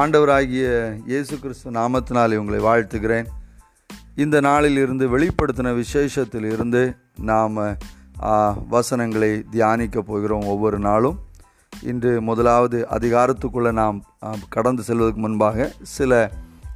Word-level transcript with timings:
ஆண்டவராகிய 0.00 0.64
இயேசு 1.10 1.34
கிறிஸ்து 1.42 1.68
நாமத்தினாலே 1.76 2.34
உங்களை 2.40 2.58
வாழ்த்துகிறேன். 2.64 3.26
இந்த 4.22 4.36
நாளில் 4.46 4.78
இருந்து 4.82 5.04
வெளிப்படுத்தின 5.12 5.68
விசேஷத்தில் 5.74 6.46
இருந்து 6.54 6.82
நாம் 7.30 7.54
வசனங்களை 8.74 9.30
தியானிக்க 9.54 10.02
போகிறோம் 10.10 10.44
ஒவ்வொரு 10.54 10.78
நாளும். 10.78 11.16
இன்று 11.90 12.12
முதலாவது 12.28 12.80
அதிகாரத்துக்குள்ளே 12.96 13.72
நாம் 13.80 14.02
கடந்து 14.56 14.82
செல்வதற்கு 14.88 15.22
முன்பாக 15.26 15.68
சில 15.96 16.18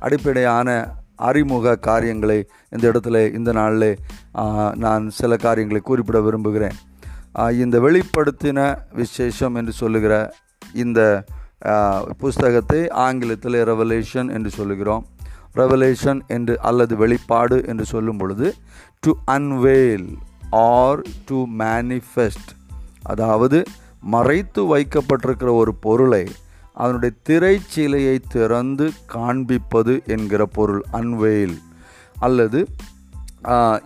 அடிப்படையான 0.07 0.69
அறிமுக 1.29 1.77
காரியங்களை 1.89 2.39
இந்த 2.77 2.85
இடத்துல 2.93 3.23
இந்த 3.41 3.53
நாளில் 3.61 3.91
நான் 4.85 5.11
சில 5.19 5.37
காரியங்களை 5.47 5.83
குறிப்பிட 5.91 6.21
விரும்புகிறேன். 6.29 6.79
இந்த 7.65 7.77
வெளிப்படுத்தின 7.89 8.59
விசேஷம் 9.03 9.59
என்று 9.63 9.75
சொல்லுகிற 9.83 10.15
இந்த 10.85 11.01
புஸ்தகத்தை 12.21 12.89
ஆங்கிலத்தில் 12.89 13.59
ரெவலேஷன் 13.71 14.29
என்று 14.37 14.51
சொல்லுகிறோம். 14.51 15.05
ரெவலேஷன் 15.55 16.21
என்று 16.37 16.55
அல்லது 16.69 16.95
வெளிப்பாடு 16.97 17.57
என்று 17.67 17.85
சொல்லும் 17.85 18.19
பொழுது 18.19 18.49
to 19.01 19.13
unveil 19.37 20.09
or 20.51 21.01
to 21.29 21.39
manifest 21.63 22.51
அதாவது 23.11 23.59
மறைத்து 24.15 24.63
வைக்கப்பட்டிருக்கிற 24.75 25.51
ஒரு 25.63 25.75
பொருளை 25.87 26.25
அதனுடைய 26.75 27.13
திரைச்சீலையை 27.29 28.17
திறந்து 28.29 28.87
காண்பிப்பது 29.15 29.95
என்கிற 30.15 30.43
பொருள் 30.57 30.83
அன்வேல் 30.93 31.57
அல்லது 32.27 32.61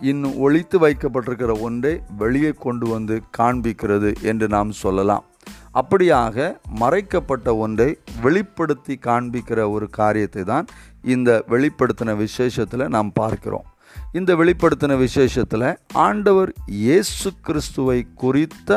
இன்னும் 0.01 0.37
ஒழித்து 0.37 0.77
வைக்கப்பட்டிருக்கிற 0.79 1.53
ஒன்றை 1.59 1.93
வெளியே 2.17 2.51
கொண்டு 2.65 2.87
வந்து 2.87 3.15
காண்பிக்கிறது 3.37 4.09
என்று 4.21 4.47
நாம் 4.47 4.71
சொல்லலாம். 4.83 5.25
அப்படியாக 5.79 6.47
மறைக்கப்பட்ட 6.81 7.47
ஒன்றை 7.65 7.89
வெளிப்படுத்தி 8.25 8.95
காண்பிக்கிற 9.07 9.59
ஒரு 9.75 9.87
காரியத்தை 9.99 10.43
தான் 10.51 10.67
இந்த 11.13 11.31
வெளிப்படுத்தின 11.53 12.15
விசேஷத்தில் 12.25 12.91
நாம் 12.95 13.09
பார்க்கிறோம். 13.21 13.65
இந்த 14.19 14.31
வெளிப்படுத்தின 14.41 14.97
விசேஷத்தில் 15.05 15.67
ஆண்டவர் 16.07 16.51
இயேசு 16.83 17.29
கிறிஸ்துவை 17.47 17.99
குறித்த 18.23 18.69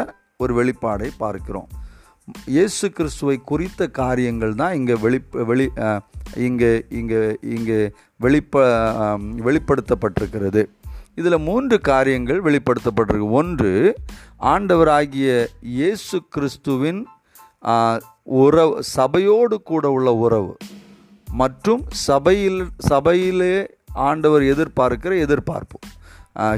ஒரு 0.43 0.53
வெளிப்பாடை 0.59 1.09
பார்க்கிறோம். 1.23 1.69
இயேசு 2.55 2.87
கிறிஸ்துவை 2.97 3.37
குறித்த 3.51 3.91
காரியங்கள் 4.01 4.55
தான் 4.63 4.75
இங்கே 4.79 4.97
வெளி 5.05 5.21
வெளி 5.51 5.67
இங்கே 6.47 6.73
இங்கே 6.99 7.21
இங்கே 7.57 7.79
வெளிப்ப 8.25 8.65
வெளிப்படுத்தப்பட்டிருக்கிறது. 9.47 10.63
இதில் 11.21 11.45
மூன்று 11.47 11.77
காரியங்கள் 11.91 12.41
வெளிப்படுத்தப்பட்டிருக்கு. 12.49 13.31
ஒன்று 13.41 13.73
ஆண்டவராகிய 14.41 15.29
இயேசு 15.61 16.17
கிறிஸ்துவின் 16.31 17.07
உறவு 18.23 18.83
சபையோடு 18.85 19.57
கூட 19.71 19.91
உள்ள 19.91 20.13
உறவு 20.15 20.53
மற்றும் 21.27 21.83
சபையில் 21.89 22.61
சபையிலே 22.79 23.55
ஆண்டவர் 24.09 24.43
எதிர்பார்க்கிற 24.43 25.19
எதிர்பார்ப்பு. 25.19 25.79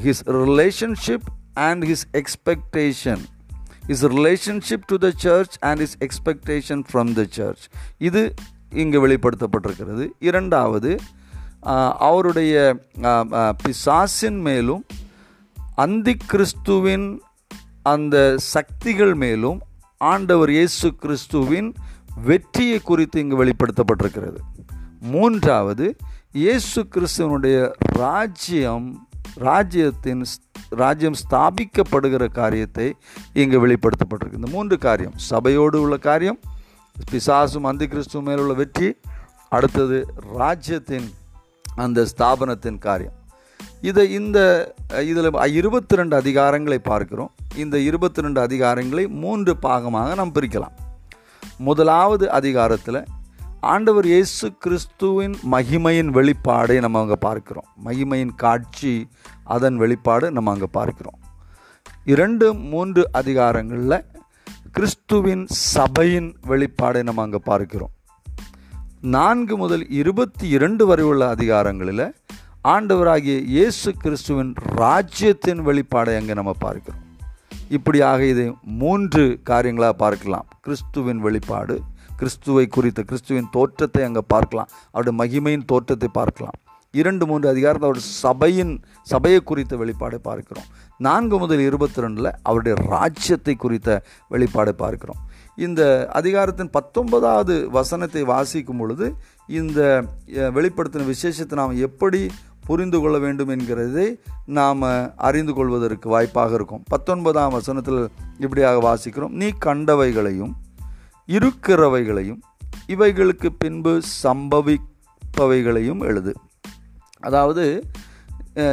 His 0.07 0.23
relationship 0.27 1.29
and 1.55 1.85
his 1.91 2.05
expectation 2.21 3.23
is 3.87 4.05
relationship 4.05 4.85
to 4.87 4.99
the 5.07 5.11
church 5.17 5.57
and 5.61 5.81
is 5.87 5.97
expectation 6.07 6.83
from 6.93 7.13
the 7.13 7.25
church 7.39 7.65
இது 7.99 8.35
இங்கு 8.83 9.07
வெளிப்படுத்தப்பட்டிருக்கிறது. 9.07 10.07
இரண்டாவது 10.19 10.93
அவருடைய 12.09 12.55
பிசாசின் 13.63 14.41
மேலும் 14.41 14.85
அந்தி 15.75 16.17
கிறிஸ்துவின் 16.27 17.09
அந்த 17.83 18.37
சக்திகள் 18.39 19.15
மேலும் 19.15 19.61
ஆண்டவர் 19.99 20.51
இயேசு 20.51 20.95
கிறிஸ்துவின் 20.95 21.75
வெற்றியை 22.25 22.79
குறித்து 22.79 23.21
இங்கு 23.21 23.45
வெளிப்படுத்தப்பட்டிருக்கிறது. 23.45 24.39
மூன்றாவது 25.01 25.97
இயேசு 26.33 26.87
கிறிஸ்துவனுடைய 26.95 27.73
ராஜ்யம் 27.99 29.07
ராஜ்யத்தின் 29.35 30.25
ராஜ்யம் 30.69 31.15
ஸ்தாபிக்கப்படுகிற 31.31 32.33
காரியத்தை 32.33 32.97
இங்கு 33.33 33.67
வெளிப்படுத்தப்பட்டிருக்கு. 33.67 34.41
இந்த 34.41 34.51
மூன்று 34.51 34.79
காரியம் 34.79 35.13
சபையோடு 35.17 35.81
உள்ள 35.81 35.97
காரியம் 35.97 36.41
பிசாசும் 37.13 37.69
அந்தி 37.71 37.87
கிறிஸ்துவ 37.87 38.25
மேலுள்ள 38.25 38.53
வெற்றி 38.53 38.97
அடுத்தது 39.49 40.15
ராஜ்யத்தின் 40.35 41.09
அந்த 41.77 42.07
ஸ்தாபனத்தின் 42.19 42.79
காரியம். 42.79 43.17
இதை 43.89 44.05
இந்த 44.19 44.39
இதில் 45.11 45.29
இருபத்தி 45.59 45.99
ரெண்டு 45.99 46.15
அதிகாரங்களை 46.17 46.79
பார்க்கிறோம். 46.91 47.31
இந்த 47.63 47.77
இருபத்தி 47.89 48.21
ரெண்டு 48.25 48.41
அதிகாரங்களை 48.47 49.05
மூன்று 49.23 49.53
பாகமாக 49.63 50.15
நாம் 50.21 50.35
பிரிக்கலாம். 50.37 50.75
முதலாவது 51.69 52.27
அதிகாரத்தில் 52.39 53.01
ஆண்டவர் 53.73 54.07
இயேசு 54.11 54.47
கிறிஸ்துவின் 54.65 55.35
மகிமையின் 55.55 56.11
வெளிப்பாடை 56.19 56.77
நம்ம 56.85 57.01
அங்கே 57.01 57.19
பார்க்கிறோம். 57.27 57.69
மகிமையின் 57.87 58.35
காட்சி 58.43 58.95
அதன் 59.57 59.77
வெளிப்பாடு 59.77 60.29
நம்ம 60.37 60.51
அங்கே 60.55 60.69
பார்க்கிறோம். 60.79 61.19
இரண்டு 62.15 62.47
மூன்று 62.73 63.03
அதிகாரங்களில் 63.21 63.99
கிறிஸ்துவின் 64.77 65.45
சபையின் 65.75 66.31
வெளிப்பாடை 66.51 67.03
நம்ம 67.09 67.23
அங்கே 67.23 67.41
பார்க்கிறோம். 67.51 67.93
நான்கு 69.17 69.55
முதல் 69.57 69.85
இருபத்தி 70.01 70.47
இரண்டு 70.57 70.85
வரை 70.87 71.05
உள்ள 71.11 71.23
அதிகாரங்களில் 71.35 72.07
ஆண்டவராகிய 72.65 73.35
இயேசு 73.53 73.91
கிறிஸ்துவின் 74.01 74.51
ராஜ்யத்தின் 74.81 75.61
வெளிப்பாடை 75.69 76.15
அங்கே 76.19 76.35
நம்ம 76.39 76.53
பார்க்கிறோம். 76.65 77.05
இப்படியாக 77.77 78.21
இதை 78.33 78.45
மூன்று 78.81 79.23
காரியங்களாக 79.51 79.95
பார்க்கலாம். 80.03 80.49
கிறிஸ்துவின் 80.65 81.23
வெளிப்பாடு 81.27 81.77
கிறிஸ்துவை 82.21 82.65
குறித்த 82.77 83.03
கிறிஸ்துவின் 83.11 83.49
தோற்றத்தை 83.55 84.03
அங்கே 84.09 84.23
பார்க்கலாம். 84.35 84.69
அவருடைய 84.93 85.15
மகிமையின் 85.23 85.65
தோற்றத்தை 85.73 86.11
பார்க்கலாம். 86.21 86.59
இரண்டு 86.95 87.25
மூன்று 87.31 87.47
அதிகாரத்தில் 87.53 87.89
அவருடைய 87.89 88.11
சபையின் 88.27 88.75
சபையை 89.13 89.41
குறித்த 89.51 89.75
வெளிப்பாடை 89.83 90.19
பார்க்கிறோம். 90.29 90.69
நான்கு 91.07 91.37
முதல் 91.43 91.65
இருபத்தி 91.69 92.03
ரெண்டில் 92.05 92.31
அவருடைய 92.49 92.77
ராஜ்யத்தை 92.95 93.55
குறித்த 93.65 93.91
வெளிப்பாடை 94.35 94.75
பார்க்கிறோம். 94.85 95.21
இந்த 95.67 95.83
அதிகாரத்தின் 96.19 96.75
பத்தொன்பதாவது 96.77 97.55
வசனத்தை 97.79 98.23
வாசிக்கும் 98.35 98.81
பொழுது 98.83 99.07
இந்த 99.61 99.81
வெளிப்படுத்தின 100.57 101.09
விசேஷத்தை 101.15 101.57
நாம் 101.61 101.81
எப்படி 101.89 102.21
புரிந்து 102.71 102.99
கொள்ள 103.01 103.17
வேண்டும் 103.19 103.49
என்கிறதை 103.49 104.07
நாம் 104.59 104.83
அறிந்து 105.29 105.53
கொள்வதற்கு 105.55 106.09
வாய்ப்பாக 106.09 106.55
இருக்கும். 106.55 106.83
பத்தொன்பதாம் 106.89 107.53
வசனத்தில் 107.53 108.03
இப்படியாக 108.39 108.79
வாசிக்கிறோம். 108.87 109.35
நீ 109.41 109.49
கண்டவைகளையும் 109.65 110.53
இருக்கிறவைகளையும் 111.29 112.41
இவைகளுக்கு 112.87 113.49
பின்பு 113.59 113.93
சம்பவிப்பவைகளையும் 114.23 116.03
எழுது. 116.11 116.33
அதாவது 117.21 117.65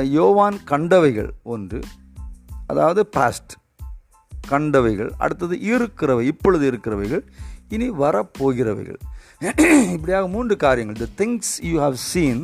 யோவான் 0.09 0.57
கண்டவைகள் 0.69 1.31
ஒன்று 1.43 1.79
அதாவது 2.67 3.01
பாஸ்ட் 3.07 3.53
கண்டவைகள் 4.49 5.11
அடுத்தது 5.17 5.55
இருக்கிறவை 5.73 6.23
இப்பொழுது 6.25 6.65
இருக்கிறவைகள் 6.71 7.23
இனி 7.69 7.87
வரப்போகிறவைகள். 8.03 8.99
இப்படியாக 9.93 10.27
மூன்று 10.27 10.55
காரியங்கள். 10.57 10.99
The 11.03 11.25
things 11.25 11.51
you 11.61 11.75
have 11.81 11.97
seen 12.11 12.43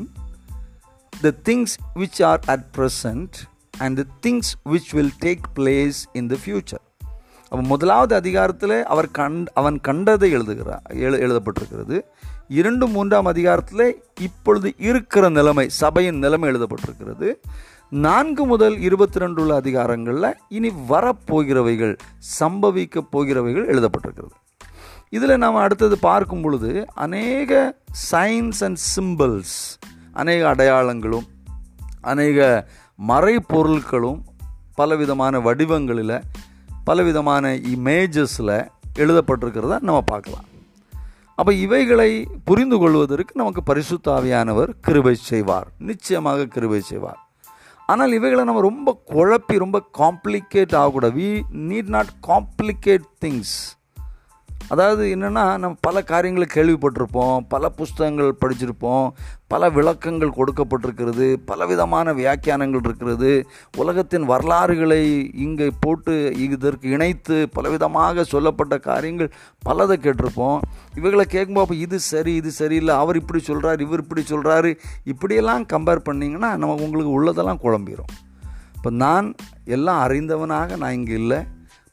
the 1.24 1.32
things 1.50 1.76
which 1.96 2.24
are 2.24 2.40
at 2.46 2.64
present 2.78 3.36
and 3.78 4.00
the 4.00 4.30
things 4.30 4.52
which 4.66 4.90
will 4.92 5.14
take 5.22 5.44
place 5.56 6.00
in 6.14 6.28
the 6.28 6.36
future 6.46 6.84
அப்போ 7.44 7.62
முதலாவது 7.62 8.16
அதிகாரத்தில் 8.16 8.84
அவர் 8.84 9.12
கண் 9.12 9.46
அவன் 9.54 9.82
கண்டதை 9.82 10.32
எழுதுகிறார் 10.32 10.82
எழு 10.88 11.18
எழுதப்பட்டிருக்கிறது. 11.18 11.98
இரண்டு 12.48 12.88
மூன்றாம் 12.88 13.26
அதிகாரத்தில் 13.26 14.04
இப்பொழுது 14.22 14.74
இருக்கிற 14.78 15.30
நிலைமை 15.30 15.70
சபையின் 15.70 16.18
நிலைமை 16.18 16.50
எழுதப்பட்டிருக்கிறது. 16.50 17.34
நான்கு 17.90 18.46
முதல் 18.46 18.80
இருபத்தி 18.80 19.20
ரெண்டு 19.20 19.42
உள்ள 19.42 19.56
அதிகாரங்களில் 19.56 20.38
இனி 20.50 20.72
வரப்போகிறவைகள் 20.90 21.98
சம்பவிக்க 22.40 23.04
போகிறவைகள் 23.12 23.70
எழுதப்பட்டிருக்கிறது. 23.74 24.36
இதில் 25.10 25.38
நாம் 25.38 25.56
அடுத்தது 25.56 25.98
பார்க்கும் 25.98 26.42
பொழுது 26.42 26.86
அநேக 26.94 27.82
சயின்ஸ் 28.12 28.62
அண்ட் 28.62 28.80
சிம்பிள்ஸ் 28.96 29.58
அநேக 30.14 30.42
அடையாளங்களும் 30.54 31.28
அநேக 32.02 32.38
மறைப்பொருட்களும் 33.08 34.20
பலவிதமான 34.76 35.40
வடிவங்களில் 35.40 36.18
பலவிதமான 36.84 37.54
இமேஜஸில் 37.56 38.56
எழுதப்பட்டிருக்கிறத 38.96 39.76
நம்ம 39.82 40.02
பார்க்கலாம். 40.02 40.48
அப்போ 41.36 41.54
இவைகளை 41.54 42.28
புரிந்து 42.44 42.78
கொள்வதற்கு 42.78 43.34
நமக்கு 43.34 43.62
பரிசுத்தாவியானவர் 43.70 44.72
கிருபை 44.82 45.16
செய்வார். 45.16 45.68
நிச்சயமாக 45.78 46.46
கிருபை 46.46 46.82
செய்வார். 46.82 47.20
ஆனால் 47.86 48.12
இவைகளை 48.12 48.44
நம்ம 48.46 48.62
ரொம்ப 48.62 48.90
குழப்பி 49.08 49.56
ரொம்ப 49.58 49.78
காம்ப்ளிகேட் 49.98 50.76
ஆகக்கூடாது. 50.76 51.16
We 51.20 51.30
need 51.70 51.90
not 51.96 52.12
complicate 52.28 53.08
things 53.20 53.56
அதாவது 54.72 55.04
என்னென்னா 55.16 55.44
நம்ம 55.58 55.76
பல 55.82 56.02
காரியங்களை 56.02 56.46
கேள்விப்பட்டிருப்போம் 56.54 57.38
பல 57.48 57.70
புஸ்தகங்கள் 57.70 58.32
படிச்சிருப்போம் 58.42 59.08
பல 59.48 59.70
விளக்கங்கள் 59.70 60.36
கொடுக்கப்பட்டிருக்கிறது 60.38 61.26
பல 61.46 61.66
விதமான 61.66 62.14
வியாக்கியானங்கள் 62.14 62.84
இருக்கிறது. 62.84 63.32
உலகத்தின் 63.78 64.26
வரலாறுகளை 64.32 65.02
இங்கே 65.46 65.68
போட்டு 65.80 66.14
இதற்கு 66.46 66.90
இணைத்து 66.90 67.48
பலவிதமாக 67.56 68.24
சொல்லப்பட்ட 68.24 68.78
காரியங்கள் 68.78 69.34
பலதை 69.66 69.98
கேட்டிருப்போம். 70.06 70.60
இவைகளை 70.96 71.26
கேட்கும்போது 71.26 71.80
இது 71.80 72.00
சரி 72.00 72.36
இது 72.36 72.52
சரியில்லை 72.52 72.96
அவர் 72.96 73.16
இப்படி 73.16 73.40
சொல்கிறார் 73.40 73.80
இவர் 73.80 74.00
இப்படி 74.00 74.24
சொல்கிறாரு 74.32 74.76
இப்படியெல்லாம் 75.04 75.66
கம்பேர் 75.66 76.08
பண்ணிங்கன்னா 76.10 76.52
நமக்கு 76.58 76.88
உங்களுக்கு 76.88 77.18
உள்ளதெல்லாம் 77.20 77.64
குழம்பிடும் 77.66 78.14
இப்போ 78.78 78.90
நான் 78.90 79.36
எல்லாம் 79.66 80.02
அறிந்தவனாக 80.08 80.76
நான் 80.76 80.94
இங்கே 80.94 81.14
இல்லை. 81.14 81.42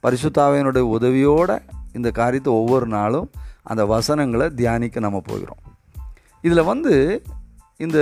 பரிசுத்தாவையனுடைய 0.04 0.84
உதவியோடு 0.96 1.56
இந்த 1.92 2.10
காரியத்தை 2.10 2.52
ஒவ்வொரு 2.52 2.86
நாளும் 2.86 3.30
அந்த 3.62 3.86
வசனங்களை 3.86 4.50
தியானிக்க 4.50 5.00
நம்ம 5.00 5.22
போகிறோம். 5.26 5.58
இதில் 6.42 6.62
வந்து 6.62 7.22
இந்த 7.76 7.98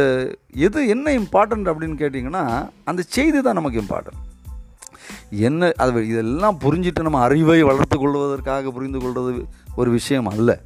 எது 0.55 0.89
என்ன 0.89 1.11
இம்பார்ட்டண்ட் 1.13 1.69
அப்படின்னு 1.69 1.99
கேட்டிங்கன்னா 1.99 2.69
அந்த 2.85 3.03
செய்தி 3.07 3.41
தான் 3.41 3.55
நமக்கு 3.55 3.81
இம்பார்ட்டன்ட் 3.81 4.27
என்ன 5.31 5.73
அது 5.77 6.07
இதெல்லாம் 6.07 6.59
புரிஞ்சிட்டு 6.61 7.03
நம்ம 7.03 7.21
அறிவை 7.21 7.63
வளர்த்து 7.63 7.99
கொள்வதற்காக 7.99 8.71
புரிந்து 8.71 8.99
கொள்வது 8.99 9.47
ஒரு 9.77 9.91
விஷயம் 9.91 10.27
அல்ல. 10.27 10.61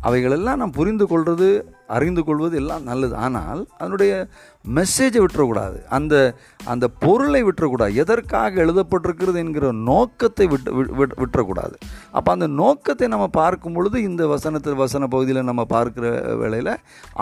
அவைகளெல்லாம் 0.00 0.58
நாம் 0.58 0.70
புரிந்து 0.70 1.06
கொள்வது 1.06 1.73
அறிந்து 1.96 2.24
கொள்வது 2.24 2.56
எல்லாம் 2.62 2.84
நல்லது. 2.90 3.14
ஆனால் 3.26 3.60
அதனுடைய 3.78 4.12
மெசேஜை 4.76 5.20
விட்டுறக்கூடாது. 5.22 5.78
அந்த 5.96 6.14
அந்த 6.72 6.86
பொருளை 7.04 7.40
விட்டுறக்கூடாது. 7.44 7.92
எதற்காக 8.02 8.62
எழுதப்பட்டிருக்கிறது 8.64 9.38
என்கிற 9.44 9.72
நோக்கத்தை 9.88 10.46
விட்டு 10.52 10.70
விட்டுறக்கூடாது. 11.22 11.74
அப்போ 12.16 12.30
அந்த 12.36 12.46
நோக்கத்தை 12.60 13.08
நம்ம 13.14 13.26
பார்க்கும் 13.40 13.76
பொழுது 13.78 13.96
இந்த 14.08 14.22
வசனத்தில் 14.34 14.80
வசன 14.84 15.08
பகுதியில் 15.14 15.48
நம்ம 15.50 15.64
பார்க்குற 15.74 16.12
வேளையில் 16.42 16.72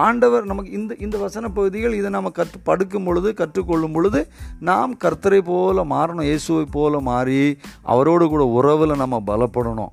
ஆண்டவர் 0.06 0.50
நமக்கு 0.52 0.72
இந்த 0.80 0.92
இந்த 1.06 1.18
வசன 1.24 1.50
பகுதிகள் 1.58 1.98
இதை 2.00 2.10
நம்ம 2.18 2.32
கற்று 2.38 2.60
படுக்கும் 2.70 3.08
பொழுது 3.08 3.30
கற்றுக்கொள்ளும் 3.40 3.96
பொழுது 3.98 4.22
நாம் 4.70 4.94
கர்த்தரை 5.04 5.40
போல 5.50 5.84
மாறணும். 5.94 6.28
இயேசுவை 6.30 6.66
போல 6.78 7.00
மாறி 7.10 7.42
அவரோடு 7.82 8.28
கூட 8.28 8.44
உறவில் 8.58 9.00
நம்ம 9.02 9.22
பலப்படணும். 9.32 9.92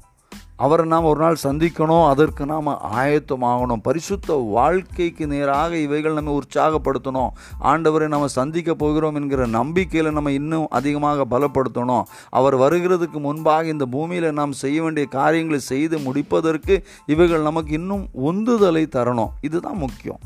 அவரை 0.60 0.86
நாம் 0.86 1.04
ஒரு 1.04 1.20
நாள் 1.20 1.44
சந்திக்கணும் 1.44 2.08
அதற்கு 2.08 2.46
நாம் 2.46 2.68
ஆயத்தமாகணும். 2.96 3.82
பரிசுத்த 3.82 4.34
வாழ்க்கைக்கு 4.34 5.28
நேராக 5.28 5.76
இவைகள் 5.76 6.14
நம்ம 6.14 6.40
உற்சாகப்படுத்தணும். 6.40 7.30
ஆண்டவரை 7.64 8.08
நம்ம 8.08 8.28
சந்திக்க 8.28 8.74
போகிறோம் 8.74 9.16
என்கிற 9.16 9.46
நம்பிக்கையில் 9.46 10.12
நம்ம 10.12 10.32
இன்னும் 10.32 10.68
அதிகமாக 10.70 11.26
பலப்படுத்தணும். 11.32 12.04
அவர் 12.30 12.58
வருகிறதுக்கு 12.58 13.20
முன்பாக 13.20 13.68
இந்த 13.68 13.86
பூமியில் 13.86 14.34
நாம் 14.34 14.60
செய்ய 14.64 14.84
வேண்டிய 14.84 15.06
காரியங்களை 15.08 15.60
செய்து 15.60 15.98
முடிப்பதற்கு 15.98 16.76
இவைகள் 17.06 17.48
நமக்கு 17.50 17.74
இன்னும் 17.74 18.06
உந்துதலை 18.26 18.86
தரணும். 18.96 19.34
இதுதான் 19.42 19.82
முக்கியம். 19.86 20.20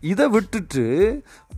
இதை 0.00 0.28
விட்டுட்டு 0.28 0.84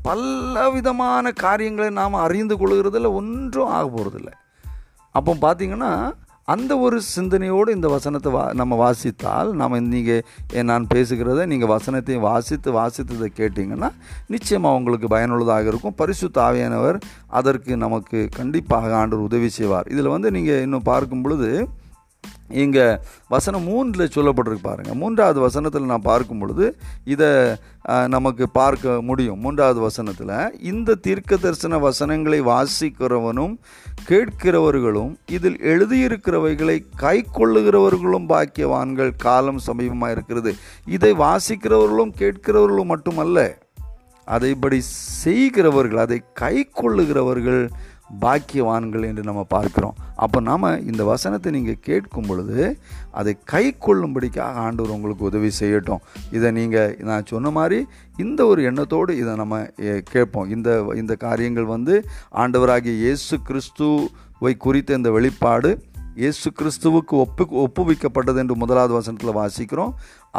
பல 0.03 0.71
விதமான 0.71 1.31
காரியங்களை 1.33 1.91
நாம் 1.91 2.15
அறிந்து 2.15 2.55
கொள்கிறதில் 2.57 3.15
ஒன்றும் 3.15 3.69
ஆக 3.69 3.87
போகிறதில்ல 3.89 4.33
அப்போ 5.13 5.33
பார்த்தீங்கன்னா 5.35 5.93
அந்த 6.53 6.73
ஒரு 6.87 6.97
சிந்தனையோடு 7.13 7.71
இந்த 7.77 7.89
வசனத்தை 7.95 8.31
வா 8.35 8.43
நம்ம 8.59 8.75
வாசித்தால் 8.83 9.49
நம்ம 9.61 9.79
நீங்கள் 9.95 10.63
நான் 10.71 10.85
பேசுகிறத 10.93 11.47
நீங்கள் 11.53 11.71
வசனத்தையும் 11.73 12.27
வாசித்து 12.27 12.69
வாசித்ததை 12.77 13.29
கேட்டிங்கன்னா 13.39 13.89
நிச்சயமாக 14.35 14.79
உங்களுக்கு 14.81 15.09
பயனுள்ளதாக 15.15 15.71
இருக்கும். 15.73 15.97
பரிசு 16.01 16.29
தாவியானவர் 16.39 16.99
அதற்கு 17.41 17.73
நமக்கு 17.85 18.21
கண்டிப்பாக 18.39 18.95
ஆண்டவர் 19.01 19.27
உதவி 19.29 19.51
செய்வார். 19.59 19.91
இதில் 19.95 20.13
வந்து 20.15 20.31
நீங்கள் 20.37 20.63
இன்னும் 20.67 20.87
பார்க்கும் 20.93 21.25
பொழுது 21.27 21.51
இங்கே 22.63 22.85
வசனம் 23.29 23.65
மூன்றில் 23.69 24.13
சொல்லப்பட்டிருக்கு 24.15 24.67
பாருங்கள் 24.67 24.99
மூன்றாவது 25.03 25.41
வசனத்தில் 25.41 25.91
நான் 25.93 26.09
பார்க்கும் 26.11 26.39
பொழுது 26.39 26.67
இதை 27.15 27.29
நமக்கு 28.15 28.45
பார்க்க 28.49 29.01
முடியும். 29.09 29.41
மூன்றாவது 29.41 29.81
வசனத்தில் 29.81 30.33
இந்த 30.71 30.97
தீர்க்க 31.07 31.37
தரிசன 31.37 31.79
வசனங்களை 31.79 32.41
வாசிக்கிறவனும் 32.53 33.55
கேட்கிறவர்களும் 34.09 35.13
இதில் 35.37 35.59
எழுதியிருக்கிறவைகளை 35.73 36.77
கை 36.97 37.17
கொள்ளுகிறவர்களும் 37.39 38.29
பாக்கியவான்கள் 38.33 39.13
காலம் 39.27 39.61
சமீபமாக 39.67 40.15
இருக்கிறது. 40.17 40.53
இதை 40.97 41.13
வாசிக்கிறவர்களும் 41.25 42.17
கேட்கிறவர்களும் 42.23 42.93
மட்டுமல்ல 42.95 43.47
அதைப்படி 44.35 44.79
செய்கிறவர்கள் 45.23 46.01
அதை 46.05 46.17
கை 46.41 46.55
கொள்ளுகிறவர்கள் 46.81 47.61
பாக்கியவான்கள் 48.23 49.07
என்று 49.09 49.23
நம்ம 49.29 49.43
பார்க்கிறோம். 49.55 49.97
அப்போ 50.25 50.39
நாம் 50.49 50.67
இந்த 50.91 51.03
வசனத்தை 51.13 51.51
நீங்கள் 51.57 51.83
கேட்கும் 51.89 52.29
பொழுது 52.29 52.59
அதை 53.21 53.33
கை 53.53 53.65
கொள்ளும்படிக்காக 53.87 54.63
ஆண்டவர் 54.67 54.95
உங்களுக்கு 54.97 55.29
உதவி 55.31 55.51
செய்யட்டும். 55.61 56.05
இதை 56.37 56.51
நீங்கள் 56.59 56.95
நான் 57.11 57.29
சொன்ன 57.33 57.51
மாதிரி 57.59 57.81
இந்த 58.27 58.41
ஒரு 58.53 58.63
எண்ணத்தோடு 58.71 59.13
இதை 59.23 59.35
நம்ம 59.43 59.59
கேட்போம். 60.13 60.49
இந்த 60.57 60.71
இந்த 61.03 61.17
காரியங்கள் 61.27 61.73
வந்து 61.75 61.97
ஆண்டவராகிய 62.45 62.97
இயேசு 63.05 63.37
கிறிஸ்துவை 63.51 64.55
குறித்த 64.67 65.01
இந்த 65.01 65.13
வெளிப்பாடு 65.19 65.73
இயேசு 66.23 66.49
கிறிஸ்துவுக்கு 66.59 67.15
ஒப்பு 67.23 67.45
ஒப்புவிக்கப்பட்டது 67.63 68.39
என்று 68.43 68.55
முதலாவது 68.61 68.93
வசனத்தில் 68.97 69.39
வாசிக்கிறோம். 69.39 69.93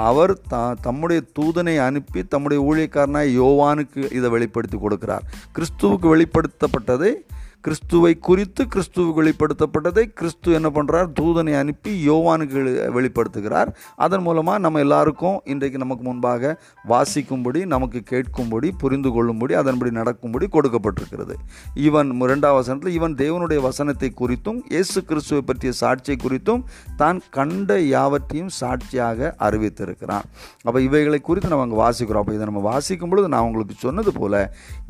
அவர் 0.10 0.34
த 0.52 0.62
தம்முடைய 0.86 1.20
தூதனை 1.38 1.76
அனுப்பி 1.88 2.22
தம்முடைய 2.34 2.60
ஊழியக்காரனாய் 2.70 3.36
யோவானுக்கு 3.42 4.02
இதை 4.20 4.30
வெளிப்படுத்தி 4.36 4.78
கொடுக்கிறார். 4.78 5.28
கிறிஸ்துவுக்கு 5.58 6.08
வெளிப்படுத்தப்பட்டதை 6.14 7.12
கிறிஸ்துவை 7.64 8.12
குறித்து 8.28 8.64
கிறிஸ்துவ 8.74 9.14
வெளிப்படுத்தப்பட்டதை 9.18 10.04
கிறிஸ்து 10.20 10.50
என்ன 10.58 10.70
பண்ணுறார் 10.76 11.08
தூதனை 11.20 11.54
அனுப்பி 11.62 11.92
யோவானுக்கு 12.08 12.60
வெளிப்படுத்துகிறார். 12.98 13.70
அதன் 14.06 14.24
மூலமாக 14.26 14.64
நம்ம 14.66 14.82
எல்லாருக்கும் 14.86 15.38
இன்றைக்கு 15.54 15.78
நமக்கு 15.84 16.04
முன்பாக 16.04 16.52
வாசிக்கும்படி 16.92 17.62
நமக்கு 17.74 18.02
கேட்கும்படி 18.12 18.70
புரிந்து 18.84 19.12
கொள்ளும்படி 19.16 19.56
அதன்படி 19.62 19.92
நடக்கும்படி 20.00 20.48
கொடுக்கப்பட்டிருக்கிறது. 20.56 21.36
இவன் 21.88 22.14
இரண்டாவது 22.28 22.60
வசனத்தில் 22.60 22.96
இவன் 23.00 23.18
தேவனுடைய 23.24 23.62
வசனத்தை 23.68 24.12
குறித்தும் 24.22 24.62
இயேசு 24.76 25.02
கிறிஸ்துவை 25.10 25.42
பற்றிய 25.50 25.74
சாட்சியை 25.82 26.18
குறித்தும் 26.26 26.64
தான் 27.02 27.20
கண்ட 27.38 27.80
யாவற்றையும் 27.96 28.54
சாட்சியாக 28.60 29.34
அறிவித்திருக்கிறான். 29.50 30.26
அப்போ 30.68 30.80
இவைகளை 30.88 31.22
குறித்து 31.22 31.54
நம்ம 31.56 31.68
அங்கே 31.68 31.82
வாசிக்கிறோம். 31.84 32.24
அப்போ 32.24 32.38
இதை 32.38 32.48
நம்ம 32.52 32.64
வாசிக்கும் 32.72 33.14
பொழுது 33.14 33.34
நான் 33.36 33.50
உங்களுக்கு 33.50 33.78
சொன்னது 33.86 34.14
போல 34.22 34.36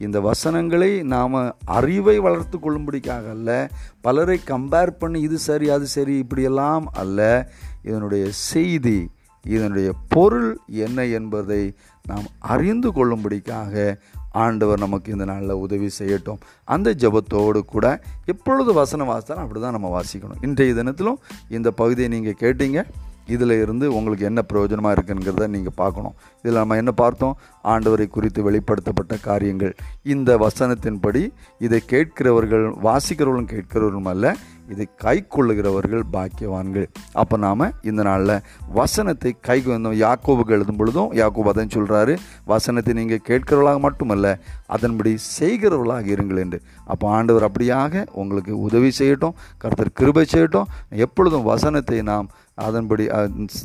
இந்த 0.07 0.17
வசனங்களை 0.29 0.91
நாம் 1.15 1.35
அறிவை 1.79 2.17
வளர்த்து 2.27 2.56
கொள்ளும்படிக்காக 2.59 3.29
அல்ல 3.29 3.69
பலரை 4.01 4.39
கம்பேர் 4.47 4.97
பண்ணி 4.99 5.21
இது 5.21 5.37
சரி 5.37 5.69
அது 5.69 5.87
சரி 5.87 6.17
இப்படியெல்லாம் 6.17 6.87
அல்ல. 6.93 7.49
இதனுடைய 7.83 8.25
செய்தி 8.31 9.09
இதனுடைய 9.43 9.93
பொருள் 10.07 10.59
என்ன 10.67 11.05
என்பதை 11.05 11.75
நாம் 12.05 12.25
அறிந்து 12.39 12.89
கொள்ளும்படிக்காக 12.91 13.97
ஆண்டவர் 14.31 14.79
நமக்கு 14.79 15.11
இந்த 15.11 15.25
நாளில் 15.25 15.49
உதவி 15.49 15.89
செய்யட்டும். 15.99 16.39
அந்த 16.63 16.93
ஜபத்தோடு 16.93 17.65
கூட 17.65 18.01
எப்பொழுது 18.25 18.73
வசனம் 18.73 19.09
வாசித்தாலும் 19.09 19.45
அப்படி 19.45 19.59
தான் 19.61 19.71
நம்ம 19.71 20.01
வாசிக்கணும். 20.01 20.41
இன்றைய 20.41 20.73
தினத்திலும் 20.73 21.15
இந்த 21.49 21.71
பகுதியை 21.71 22.09
நீங்கள் 22.09 22.39
கேட்டீங்க. 22.39 22.83
இதில் 23.27 23.55
இருந்து 23.63 23.85
உங்களுக்கு 23.93 24.25
என்ன 24.25 24.41
பிரயோஜனமாக 24.53 24.95
இருக்குங்கிறத 24.97 25.47
நீங்கள் 25.47 25.75
பார்க்கணும். 25.75 26.15
இதில் 26.41 26.59
நம்ம 26.61 26.75
என்ன 26.75 26.91
பார்த்தோம்? 26.91 27.37
ஆண்டவரை 27.63 28.07
குறித்து 28.07 28.43
வெளிப்படுத்தப்பட்ட 28.43 29.17
காரியங்கள். 29.29 29.73
இந்த 30.03 30.37
வசனத்தின்படி 30.37 31.23
இதை 31.59 31.81
கேட்கிறவர்கள் 31.93 32.67
வாசிக்கிறவர்களும் 32.87 33.51
கேட்கிறவர்களும் 33.55 34.11
அல்ல 34.13 34.35
இதை 34.73 34.85
கை 35.03 35.15
கொள்ளுகிறவர்கள் 35.35 36.03
பாக்கியவான்கள். 36.15 36.87
அப்போ 37.21 37.35
நாம் 37.45 37.65
இந்த 37.89 38.01
நாளில் 38.09 38.35
வசனத்தை 38.79 39.31
கை 39.47 39.57
யாக்கோவுக்கு 40.03 40.55
எழுதும் 40.57 40.79
பொழுதும் 40.81 41.11
யாக்கோபு 41.21 41.51
அதன் 41.53 41.73
சொல்கிறாரு 41.75 42.15
வசனத்தை 42.53 42.95
நீங்கள் 42.99 43.25
கேட்கிறவர்களாக 43.29 43.81
மட்டுமல்ல 43.87 44.35
அதன்படி 44.75 45.13
செய்கிறவர்களாக 45.37 46.07
இருங்கள் 46.15 46.41
என்று. 46.45 46.59
அப்போ 46.91 47.05
ஆண்டவர் 47.17 47.47
அப்படியாக 47.49 48.03
உங்களுக்கு 48.23 48.53
உதவி 48.67 48.91
செய்யட்டும் 48.99 49.37
கருத்தர் 49.63 49.97
கிருபை 50.01 50.25
செய்யட்டும். 50.33 50.69
எப்பொழுதும் 51.05 51.47
வசனத்தை 51.53 51.99
நாம் 52.11 52.29
அதன்படி 52.65 53.03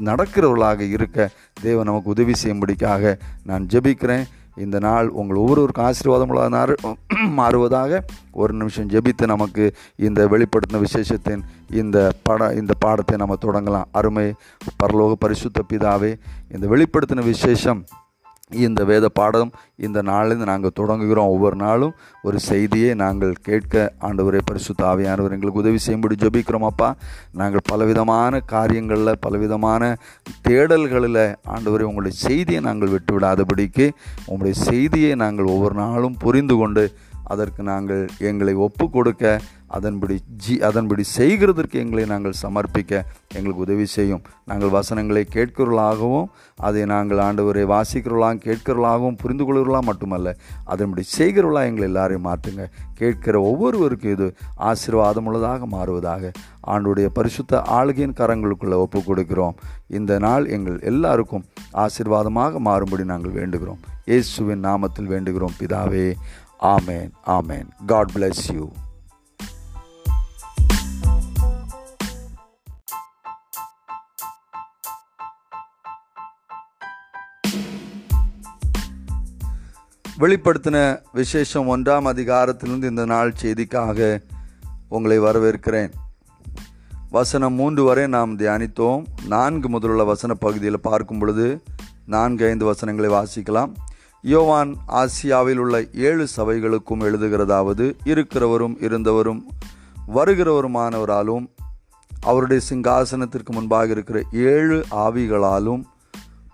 நடக்கிறவர்களாக 0.08 0.86
இருக்க 0.94 1.28
தேவன் 1.66 1.88
நமக்கு 1.90 2.14
உதவி 2.14 2.34
செய்யும்படிக்காக 2.42 3.12
நான் 3.50 3.66
ஜெபிக்கிறேன். 3.74 4.24
இந்த 4.56 4.78
நாள் 4.78 5.08
உங்கள் 5.08 5.36
ஒவ்வொருவருக்கும் 5.36 5.84
ஆசீர்வாதமுள்ள 5.84 6.76
மாறுவதாக 7.36 8.00
ஒரு 8.32 8.52
நிமிஷம் 8.54 8.88
ஜெபித்து 8.88 9.26
நமக்கு 9.26 9.74
இந்த 9.96 10.26
வெளிப்படுத்தின 10.26 10.80
விசேஷத்தின் 10.80 11.42
இந்த 11.70 12.12
பட 12.22 12.54
இந்த 12.54 12.74
பாடத்தை 12.78 13.16
நம்ம 13.16 13.34
தொடங்கலாம். 13.46 13.84
அருமை 13.90 14.34
பரலோக 14.82 15.12
பரிசுத்த 15.12 15.62
பிதாவே 15.68 16.14
இந்த 16.52 16.66
வெளிப்படுத்தின 16.66 17.24
விசேஷம் 17.24 17.84
இந்த 18.54 18.84
வேத 18.84 19.08
பாடம் 19.08 19.52
இந்த 19.76 20.02
நாளிலிருந்து 20.02 20.46
நாங்கள் 20.46 20.74
தொடங்குகிறோம். 20.80 21.30
ஒவ்வொரு 21.34 21.56
நாளும் 21.56 21.94
ஒரு 22.22 22.38
செய்தியை 22.40 22.94
நாங்கள் 22.94 23.32
கேட்க 23.42 23.92
ஆண்டவரே 24.00 24.40
பரிசு 24.44 24.74
தாவியானவர் 24.82 25.32
எங்களுக்கு 25.32 25.62
உதவி 25.62 25.78
செய்யும்படி 25.78 26.14
ஜபிக்கிறோம் 26.14 26.68
அப்பா. 26.68 26.94
நாங்கள் 27.32 27.66
பலவிதமான 27.70 28.40
காரியங்களில் 28.40 29.20
பலவிதமான 29.20 29.96
தேடல்களில் 30.48 31.36
ஆண்டவரே 31.48 31.82
உங்களுடைய 31.82 32.16
செய்தியை 32.18 32.60
நாங்கள் 32.60 32.88
விட்டு 32.88 33.18
விடாதபடிக்கு 33.18 33.90
உங்களுடைய 34.26 34.64
செய்தியை 34.64 35.14
நாங்கள் 35.14 35.44
ஒவ்வொரு 35.44 35.74
நாளும் 35.74 36.16
புரிந்து 36.16 36.56
கொண்டு 36.56 36.94
அதற்கு 37.24 37.62
நாங்கள் 37.62 38.06
எங்களை 38.18 38.54
ஒப்பு 38.54 38.90
கொடுக்க 38.90 39.40
அதன்படி 39.76 40.16
ஜி 40.42 40.54
அதன்படி 40.68 41.04
செய்கிறதற்கு 41.16 41.76
எங்களை 41.82 42.04
நாங்கள் 42.12 42.40
சமர்ப்பிக்க 42.42 42.92
எங்களுக்கு 43.36 43.64
உதவி 43.66 43.86
செய்யும். 43.96 44.22
நாங்கள் 44.50 44.74
வசனங்களை 44.76 45.22
கேட்கிறவர்களாகவும் 45.36 46.28
அதை 46.68 46.82
நாங்கள் 46.94 47.22
ஆண்டவரை 47.26 47.64
வாசிக்கிறவர்களாகவும் 47.74 48.44
கேட்கிறவர்களாகவும் 48.46 49.18
புரிந்து 49.22 49.44
கொள்கிறவர்களாக 49.46 49.88
மட்டுமல்ல 49.90 50.34
அதன்படி 50.74 51.04
செய்கிறவர்களாக 51.18 51.70
எங்களை 51.70 51.86
எல்லாரையும் 51.90 52.26
மாற்றுங்க. 52.28 52.64
கேட்கிற 53.00 53.36
ஒவ்வொருவருக்கும் 53.50 54.14
இது 54.16 54.28
ஆசீர்வாதம் 54.70 55.28
உள்ளதாக 55.30 55.66
மாறுவதாக 55.76 56.32
ஆண்டுடைய 56.74 57.06
பரிசுத்த 57.18 57.62
ஆளுகையின் 57.78 58.18
கரங்களுக்குள்ளே 58.20 58.76
ஒப்பு 58.84 59.00
கொடுக்கிறோம். 59.08 59.56
இந்த 59.98 60.12
நாள் 60.26 60.44
எங்கள் 60.56 60.78
எல்லாருக்கும் 60.92 61.46
ஆசீர்வாதமாக 61.84 62.60
மாறும்படி 62.68 63.06
நாங்கள் 63.12 63.36
வேண்டுகிறோம். 63.40 63.82
இயேசுவின் 64.10 64.64
நாமத்தில் 64.68 65.12
வேண்டுகிறோம் 65.14 65.58
பிதாவே. 65.60 66.06
ஆமேன் 66.76 67.12
ஆமேன். 67.38 67.68
காட் 67.92 68.14
பிளஸ் 68.14 68.46
யூ 68.56 68.64
வெளிப்படுத்தின 80.22 81.02
விசேஷம் 81.12 81.76
ஒன்றாம் 81.76 82.06
அதிகாரத்திலிருந்து 82.06 82.84
இந்த 82.84 83.04
நாள் 83.04 83.34
செய்திக்காக 83.42 84.22
உங்களை 84.88 85.20
வரவேற்கிறேன். 85.20 85.90
வசனம் 87.10 87.52
மூன்று 87.52 87.82
வரை 87.82 88.06
நாம் 88.06 88.38
தியானித்தோம். 88.38 89.04
நான்கு 89.26 89.68
முதலுள்ள 89.68 90.04
வசன 90.04 90.34
பகுதியில் 90.34 90.80
பார்க்கும் 90.80 91.18
பொழுது 91.18 91.62
நான்கு 92.06 92.48
ஐந்து 92.48 92.64
வசனங்களை 92.64 93.10
வாசிக்கலாம். 93.10 93.72
யோவான் 94.22 94.76
ஆசியாவில் 94.88 95.56
உள்ள 95.56 95.84
ஏழு 95.94 96.26
சபைகளுக்கும் 96.36 97.00
எழுதுகிறதாவது 97.00 97.92
இருக்கிறவரும் 98.04 98.74
இருந்தவரும் 98.80 99.40
வருகிறவருமானவராலும் 100.14 101.46
அவருடைய 102.20 102.62
சிங்காசனத்திற்கு 102.70 103.50
முன்பாக 103.50 103.86
இருக்கிற 103.86 104.22
ஏழு 104.32 104.84
ஆவிகளாலும் 104.90 105.82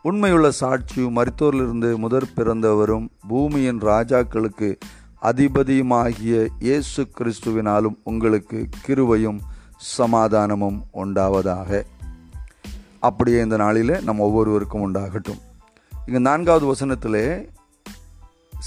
உண்மையுள்ள 0.09 0.49
சாட்சியும் 0.61 1.17
மருத்துவரிலிருந்து 1.17 1.97
முதற் 1.97 2.35
பிறந்தவரும் 2.37 3.07
பூமியின் 3.29 3.79
ராஜாக்களுக்கு 3.79 4.69
அதிபதியுமாகிய 5.23 6.47
இயேசு 6.59 7.09
கிறிஸ்துவினாலும் 7.19 7.97
உங்களுக்கு 8.03 8.69
கிருவையும் 8.87 9.39
சமாதானமும் 9.99 10.79
உண்டாவதாக. 10.95 11.83
அப்படியே 12.99 13.41
இந்த 13.41 13.57
நாளில் 13.57 14.03
நம் 14.03 14.19
ஒவ்வொருவருக்கும் 14.19 14.85
உண்டாகட்டும். 14.85 15.41
இங்கே 16.07 16.19
நான்காவது 16.19 16.67
வசனத்திலே 16.73 17.49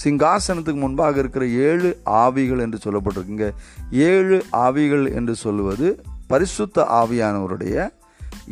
சிங்காசனத்துக்கு 0.03 0.79
முன்பாக 0.79 1.19
இருக்கிற 1.19 1.48
ஏழு 1.48 2.00
ஆவிகள் 2.05 2.60
என்று 2.60 2.79
சொல்லப்பட்டிருக்குங்க 2.86 3.51
ஏழு 3.91 4.45
ஆவிகள் 4.51 5.13
என்று 5.13 5.36
சொல்வது 5.36 6.03
பரிசுத்த 6.27 6.88
ஆவியானவருடைய 6.91 7.89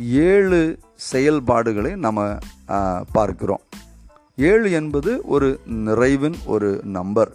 ஏழு 0.06 0.78
செயல்பாடுகளை 1.08 1.92
நம்ம 2.06 2.28
பார்க்கிறோம். 3.16 3.62
ஏழு 4.50 4.68
என்பது 4.80 5.10
ஒரு 5.34 5.48
நிறைவின் 5.86 6.38
ஒரு 6.54 6.68
நம்பர் 6.96 7.32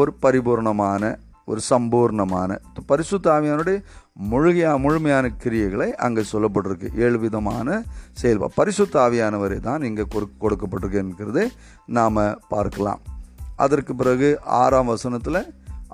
ஒரு 0.00 0.10
பரிபூர்ணமான 0.24 1.02
ஒரு 1.50 1.60
சம்பூர்ணமான. 1.70 2.50
பரிசுத்தாமியானுடைய 2.90 3.78
முழுகையா 4.30 4.70
முழுமையான 4.84 5.26
கிரியைகளை 5.42 5.88
அங்கே 6.04 6.22
சொல்லப்பட்டிருக்கு. 6.32 6.88
ஏழு 7.04 7.18
விதமான 7.24 7.68
செயல்பா 8.20 8.48
பரிசுத்தாவியானவரை 8.60 9.58
தான் 9.68 9.82
இங்கே 9.88 10.04
கொடுக்கப்பட்டிருக்கு 10.14 11.02
என்கிறதை 11.02 11.44
நாம் 11.98 12.20
பார்க்கலாம். 12.54 13.02
அதற்கு 13.64 13.92
பிறகு 14.00 14.28
ஆறாம் 14.62 14.90
வசனத்தில் 14.92 15.40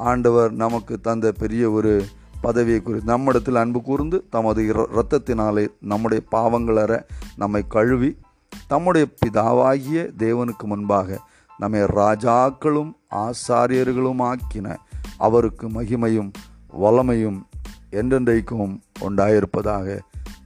ஆண்டவர் 0.09 0.53
நமக்கு 0.65 0.95
தந்த 1.09 1.27
பெரிய 1.43 1.65
ஒரு 1.79 1.93
பதவியை 2.41 2.83
குறித்து 2.83 3.13
நம்மிடத்தில் 3.13 3.55
அன்பு 3.55 3.83
கூர்ந்து 3.83 4.27
தமது 4.31 4.63
இரத்தத்தினாலே 4.63 5.69
நம்முடைய 5.81 6.23
பாவங்களற 6.33 7.03
நம்மை 7.37 7.65
கழுவி 7.69 8.19
தம்முடைய 8.67 9.07
பிதாவாகிய 9.27 10.11
தேவனுக்கு 10.19 10.65
முன்பாக 10.65 11.21
நம்மை 11.59 11.81
ராஜாக்களும் 11.81 12.93
ஆசாரியர்களும் 13.11 14.21
ஆக்கின 14.21 14.77
அவருக்கு 15.19 15.69
மகிமையும் 15.69 16.33
வளமையும் 16.69 17.47
என்றென்றைக்கும் 17.91 18.81
உண்டாயிருப்பதாக. 19.01 19.99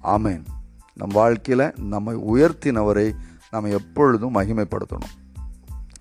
ஆமேன். 0.02 0.42
நம் 0.94 1.10
வாழ்க்கையில் 1.12 1.72
நம்மை 1.80 2.16
உயர்த்தினவரை 2.16 3.14
நம்ம 3.50 3.68
எப்பொழுதும் 3.68 4.34
மகிமைப்படுத்தணும். 4.34 5.12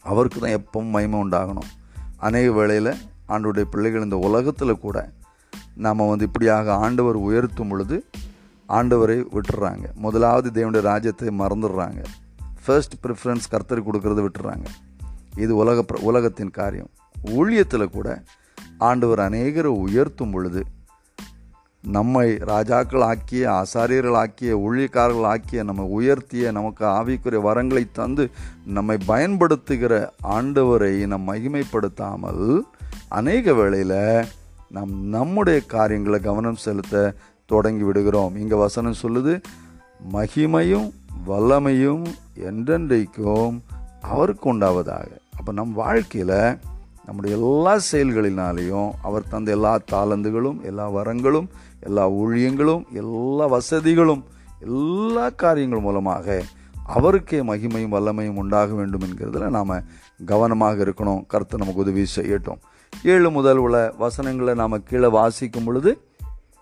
அவருக்கு 0.01 0.39
தான் 0.39 0.55
எப்பவும் 0.57 0.89
மகிமை 0.89 1.19
உண்டாகணும். 1.19 1.69
அநேக 2.17 2.51
வேளையில் 2.51 2.93
ஆண்டுடைய 3.27 3.61
பிள்ளைகள் 3.61 4.03
இந்த 4.03 4.17
உலகத்தில் 4.17 4.79
கூட 4.79 5.09
நாம் 5.75 5.97
வந்து 5.97 6.25
இப்படியாக 6.25 6.73
ஆண்டவர் 6.73 7.15
உயர்த்தும் 7.15 7.67
பொழுது 7.67 8.05
ஆண்டவரை 8.69 9.23
விட்டுறாங்க. 9.31 9.93
முதலாவது 9.93 10.49
தேவனுடைய 10.51 10.81
ராஜ்யத்தை 10.81 11.27
மறந்துடுறாங்க. 11.27 12.03
ஃபர்ஸ்ட் 12.65 12.93
ப்ரிஃபரன்ஸ் 13.07 13.49
கர்த்தர் 13.49 13.85
கொடுக்கறத 13.85 14.27
விட்டுறாங்க. 14.27 14.65
இது 15.37 15.55
உலக 15.55 15.83
உலகத்தின் 15.99 16.49
காரியம். 16.49 16.89
ஊழியத்தில் 17.25 17.89
கூட 17.89 18.23
ஆண்டவர் 18.77 19.19
அநேகரை 19.19 19.65
உயர்த்தும் 19.65 20.31
பொழுது 20.31 20.65
நம்மை 21.81 22.37
ராஜாக்கள் 22.37 23.01
ஆக்கிய 23.01 23.49
ஆசாரியர்கள் 23.49 24.13
ஆக்கிய 24.13 24.57
ஊழியக்காரர்கள் 24.57 25.23
ஆக்கிய 25.23 25.63
நம்ம 25.63 26.01
உயர்த்திய 26.01 26.51
நமக்கு 26.51 26.85
ஆவிக்குரிய 26.85 27.39
வரங்களை 27.43 27.87
தந்து 27.91 28.29
நம்மை 28.65 28.97
பயன்படுத்துகிற 29.05 30.13
ஆண்டவரை 30.23 31.07
நம் 31.07 31.27
மகிமைப்படுத்தாமல் 31.27 32.59
அநேக 33.07 33.53
வேளையில் 33.53 34.25
நம் 34.75 34.93
நம்முடைய 35.15 35.59
காரியங்களை 35.73 36.19
கவனம் 36.19 36.63
செலுத்த 36.65 37.01
தொடங்கி 37.51 37.83
விடுகிறோம். 37.83 38.35
இங்கே 38.35 38.55
வசனம் 38.55 39.01
சொல்லுது 39.01 39.33
மகிமையும் 40.13 40.87
வல்லமையும் 41.27 42.05
என்றென்றைக்கும் 42.49 43.55
அவருக்கு 44.13 44.47
உண்டாவதாக. 44.53 45.09
அப்போ 45.37 45.51
நம் 45.51 45.73
வாழ்க்கையில் 45.73 46.37
நம்முடைய 47.05 47.31
எல்லா 47.37 47.73
செயல்களினாலேயும் 47.91 48.89
அவர் 49.01 49.29
தந்த 49.29 49.51
எல்லா 49.51 49.73
தாளந்துகளும் 49.91 50.59
எல்லா 50.63 50.85
வரங்களும் 50.89 51.47
எல்லா 51.79 52.03
ஊழியங்களும் 52.21 52.83
எல்லா 53.01 53.45
வசதிகளும் 53.45 54.23
எல்லா 54.59 55.25
காரியங்கள் 55.43 55.85
மூலமாக 55.87 56.41
அவருக்கே 56.97 57.39
மகிமையும் 57.41 57.95
வல்லமையும் 57.95 58.39
உண்டாக 58.43 58.73
வேண்டும் 58.73 59.03
என்கிறதுல 59.07 59.49
நாம் 59.57 59.75
கவனமாக 60.25 60.83
இருக்கணும். 60.83 61.21
கருத்தை 61.27 61.59
நமக்கு 61.59 61.83
உதவி 61.85 62.03
செய்யட்டும். 62.15 62.61
ஏழு 63.13 63.29
முதல் 63.37 63.61
உள்ள 63.63 63.77
வசனங்களை 64.03 64.53
நாம் 64.61 64.85
கீழே 64.89 65.09
வாசிக்கும் 65.17 65.65
பொழுது 65.67 65.91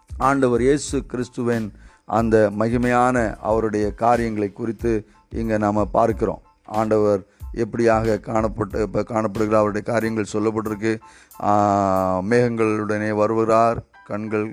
ஆண்டவர் 0.10 0.62
இயேசு 0.68 0.98
கிறிஸ்துவின் 1.12 1.68
அந்த 2.18 2.36
மகிமையான 2.60 3.18
அவருடைய 3.50 3.86
காரியங்களை 4.04 4.50
குறித்து 4.52 4.92
இங்கே 5.42 5.58
நாம் 5.66 5.92
பார்க்கிறோம். 5.98 6.42
ஆண்டவர் 6.80 7.22
எப்படியாக 7.64 8.18
காணப்பட்டு 8.28 8.82
இப்போ 8.88 9.02
காணப்படுகிற 9.14 9.58
அவருடைய 9.60 9.84
காரியங்கள் 9.92 10.34
சொல்லப்பட்டிருக்கு. 10.34 10.94
மேகங்களுடனே 12.32 13.12
வருகிறார் 13.22 13.80
கண்கள் 14.10 14.46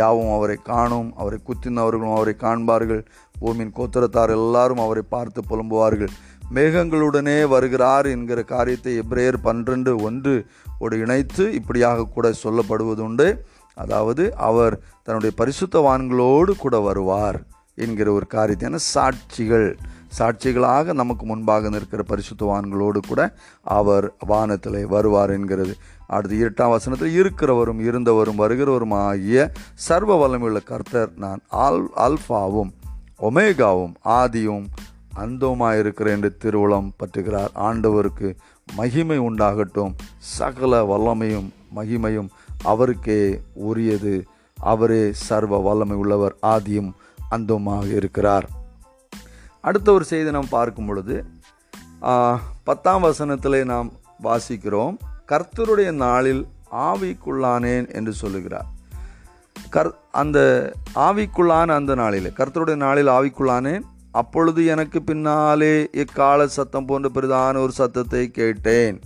யாவும் 0.00 0.32
அவரை 0.36 0.56
காணும் 0.72 1.10
அவரை 1.20 1.38
குத்தினவர்களும் 1.48 2.16
அவரை 2.16 2.34
காண்பார்கள். 2.44 3.02
பூமியின் 3.40 3.76
கோத்திரத்தார் 3.78 4.32
எல்லாரும் 4.38 4.82
அவரை 4.86 5.04
பார்த்து 5.14 5.42
புலம்புவார்கள். 5.50 6.12
மேகங்களுடனே 6.54 7.48
வருகிறார் 7.48 8.06
என்கிற 8.06 8.42
காரியத்தை 8.42 8.98
எப்ரேயர் 8.98 9.36
பன்னிரண்டு 9.42 9.96
ஒன்று 9.96 10.46
ஒரு 10.78 10.98
இணைத்து 10.98 11.52
இப்படியாக 11.52 12.04
கூட 12.04 12.32
சொல்லப்படுவதுண்டு 12.44 13.28
அதாவது 13.74 14.34
அவர் 14.34 14.80
தன்னுடைய 15.04 15.32
பரிசுத்தவான்களோடு 15.36 16.52
கூட 16.56 16.78
வருவார் 16.78 17.42
என்கிற 17.74 18.12
ஒரு 18.12 18.26
காரியத்தை 18.26 18.80
சாட்சிகள். 18.94 19.76
சாட்சிகளாக 20.18 20.92
நமக்கு 20.92 21.26
முன்பாக 21.26 21.68
நிற்கிற 21.68 22.04
பரிசுத்தவான்களோடு 22.08 23.00
கூட 23.08 23.34
அவர் 23.62 24.14
வானத்தில் 24.26 24.86
வருவார் 24.86 25.30
என்கிறது. 25.30 25.74
அடுத்து 26.06 26.36
இரட்டாம் 26.36 26.70
வசனத்தில் 26.70 27.16
இருக்கிறவரும் 27.22 27.80
இருந்தவரும் 27.80 28.40
வருகிறவரும் 28.42 28.94
ஆகிய 28.94 29.52
சர்வ 29.74 30.16
வல்லமையுள்ள 30.20 30.62
கர்த்தர் 30.64 31.10
நான் 31.16 31.40
ஆல் 31.48 31.90
அல்ஃபாவும் 31.96 32.72
ஒமேகாவும் 33.20 33.94
ஆதியும் 34.04 34.66
அந்தோமாக 35.16 35.78
இருக்கிற 35.78 36.10
என்று 36.10 36.30
திருவுளம் 36.42 36.90
பற்றுகிறார். 37.00 37.52
ஆண்டவருக்கு 37.68 38.28
மகிமை 38.76 39.18
உண்டாகட்டும். 39.18 39.94
சகல 40.18 40.82
வல்லமையும் 40.90 41.48
மகிமையும் 41.76 42.30
அவருக்கே 42.62 43.20
உரியது. 43.68 44.14
அவரே 44.58 45.02
சர்வ 45.26 45.58
வல்லமை 45.66 45.96
உள்ளவர். 45.96 46.36
ஆதியும் 46.54 46.90
அந்தமாக 47.30 47.86
இருக்கிறார். 48.00 48.48
அடுத்த 49.60 49.88
ஒரு 49.92 50.04
செய்தி 50.04 50.30
நாம் 50.30 50.54
பார்க்கும் 50.56 50.86
பொழுது 50.86 51.16
பத்தாம் 52.64 53.04
வசனத்தில் 53.06 53.66
நாம் 53.72 53.88
வாசிக்கிறோம். 54.22 54.96
கர்த்தருடைய 55.32 55.90
நாளில் 56.04 56.42
ஆவிக்குள்ளானேன் 56.88 57.86
என்று 57.98 58.12
சொல்லுகிறார். 58.12 58.68
கர் 59.74 59.90
அந்த 60.20 60.38
ஆவிக்குள்ளான 61.06 61.68
அந்த 61.78 61.94
நாளில் 61.94 62.28
கர்த்தருடைய 62.38 62.76
நாளில் 62.76 63.10
ஆவிக்குள்ளானேன்? 63.18 63.84
அப்பொழுது 64.12 64.66
எனக்கு 64.66 65.02
பின்னாலே 65.02 65.88
இக்கால 65.92 66.46
சத்தம் 66.46 66.86
போன்ற 66.86 67.10
பெரிதான 67.14 67.56
ஒரு 67.58 67.72
சத்தத்தை 67.72 68.30
கேட்டேன். 68.30 69.00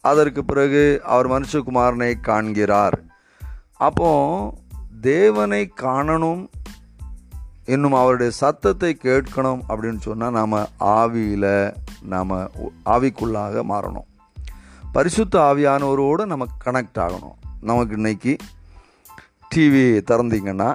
அதற்கு 0.00 0.44
பிறகு 0.44 1.00
அவர் 1.04 1.28
மனுஷகுமாரனை 1.30 2.20
காண்கிறார். 2.20 3.02
அப்போ 3.76 4.10
தேவனை 5.00 5.72
காணணும் 5.80 6.46
இன்னும் 7.66 7.92
அவருடைய 7.92 8.32
சத்தத்தை 8.32 8.98
கேட்கணும் 9.02 9.60
அப்படின்னு 9.68 9.98
சொன்னால் 9.98 10.32
நாம் 10.32 10.68
ஆவியில் 10.80 11.74
நாம் 12.02 12.32
ஆவிக்குள்ளாக 12.86 13.62
மாறணும். 13.68 14.08
பரிசுத்த 14.92 15.38
ஆவியானவரோடு 15.40 16.24
நம்ம 16.24 16.46
கனெக்ட் 16.64 16.98
ஆகணும். 16.98 17.36
நமக்கு 17.60 17.94
இன்னைக்கு 17.94 18.36
டிவி 19.54 19.84
திறந்தீங்கன்னா 20.10 20.74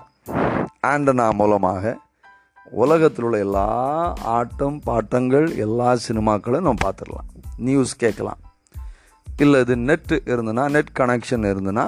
ஆண்டனா 0.88 1.34
மூலமாக 1.34 1.98
உலகத்தில் 2.72 3.26
உள்ள 3.26 3.38
எல்லா 3.38 3.66
ஆட்டம் 4.38 4.80
பாட்டங்கள் 4.80 5.56
எல்லா 5.56 5.96
சினிமாக்களும் 6.08 6.66
நம்ம 6.68 6.82
பார்த்துடலாம். 6.86 7.28
நியூஸ் 7.58 7.96
கேட்கலாம். 7.96 8.38
இல்லை 9.38 9.60
இது 9.60 9.76
நெட் 9.78 10.14
இருந்ததுன்னா 10.26 10.70
நெட் 10.70 10.94
கனெக்ஷன் 11.00 11.48
இருந்ததுன்னா 11.52 11.88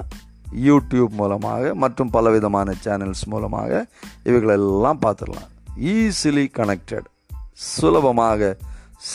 யூடியூப் 0.65 1.09
மூலமாக 1.09 1.73
மற்றும் 1.73 2.09
பலவிதமான 2.09 2.73
சேனல்ஸ் 2.83 3.23
மூலமாக 3.25 3.87
இவைகளெல்லாம் 4.23 4.99
பார்த்துடலாம். 5.05 5.49
ஈஸிலி 5.77 6.45
கனெக்டட் 6.59 7.07
சுலபமாக 7.53 8.57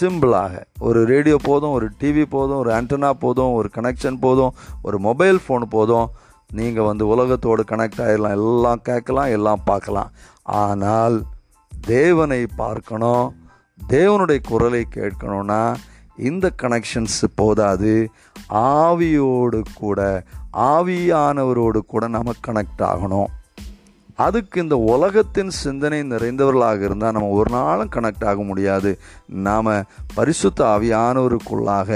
சிம்பிளாக 0.01 0.63
ஒரு 0.79 1.05
ரேடியோ 1.05 1.37
போதும் 1.43 1.71
ஒரு 1.71 1.91
டிவி 2.01 2.25
போதும் 2.29 2.57
ஒரு 2.57 2.71
ஆண்டனா 2.73 3.11
போதும் 3.11 3.53
ஒரு 3.53 3.71
கனெக்ஷன் 3.75 4.19
போதும் 4.21 4.55
ஒரு 4.83 4.99
மொபைல் 4.99 5.41
ஃபோன் 5.49 5.67
போதும். 5.77 6.11
நீங்கள் 6.53 6.85
வந்து 6.85 7.07
உலகத்தோடு 7.07 7.65
கனெக்ட் 7.69 8.03
ஆகிடலாம் 8.07 8.37
எல்லாம் 8.41 8.83
கேட்கலாம் 8.83 9.27
எல்லாம் 9.27 9.63
பார்க்கலாம். 9.65 10.11
ஆனால் 10.45 11.25
தேவனை 11.87 12.47
பார்க்கணும் 12.57 13.35
தேவனுடைய 13.89 14.39
குரலை 14.49 14.87
கேட்கணும்னா 14.95 15.75
இந்த 16.17 16.53
கனெக்ஷன்ஸ் 16.63 17.23
போதாது. 17.35 18.09
ஆவியோடு 18.51 19.63
கூட 19.75 20.23
ஆவியானவரோடு 20.53 21.79
கூட 21.79 22.09
நம்ம 22.09 22.33
கனெக்ட் 22.47 22.83
ஆகணும். 22.83 23.27
அதுக்கு 24.25 24.63
இந்த 24.63 24.77
உலகத்தின் 24.77 25.51
சிந்தனை 25.51 26.01
நிறைந்தவர்களாக 26.01 26.81
இருந்தால் 26.83 27.13
நம்ம 27.13 27.29
ஒரு 27.29 27.51
நாளும் 27.51 27.91
கனெக்ட் 27.95 28.25
ஆக 28.25 28.43
முடியாது. 28.43 28.99
நாம் 29.47 29.71
பரிசுத்த 30.15 30.61
ஆவியானவருக்குள்ளாக 30.65 31.91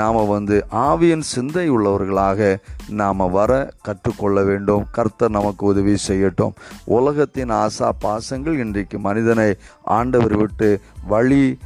நாம் 0.00 0.18
வந்து 0.26 0.56
ஆவியின் 0.70 1.24
சிந்தை 1.32 1.70
உள்ளவர்களாக 1.70 2.56
நாம் 3.00 3.30
வர 3.30 3.52
கற்றுக்கொள்ள 3.82 4.42
வேண்டும். 4.42 4.84
கர்த்தர் 4.90 5.36
நமக்கு 5.38 5.66
உதவி 5.66 5.94
செய்யட்டும். 6.08 6.54
உலகத்தின் 6.84 7.54
ஆசா 7.64 7.88
பாசங்கள் 7.98 8.58
இன்றைக்கு 8.58 8.98
மனிதனை 8.98 9.48
ஆண்டவர் 9.98 10.36
விட்டு 10.36 10.80
வழி 11.06 11.58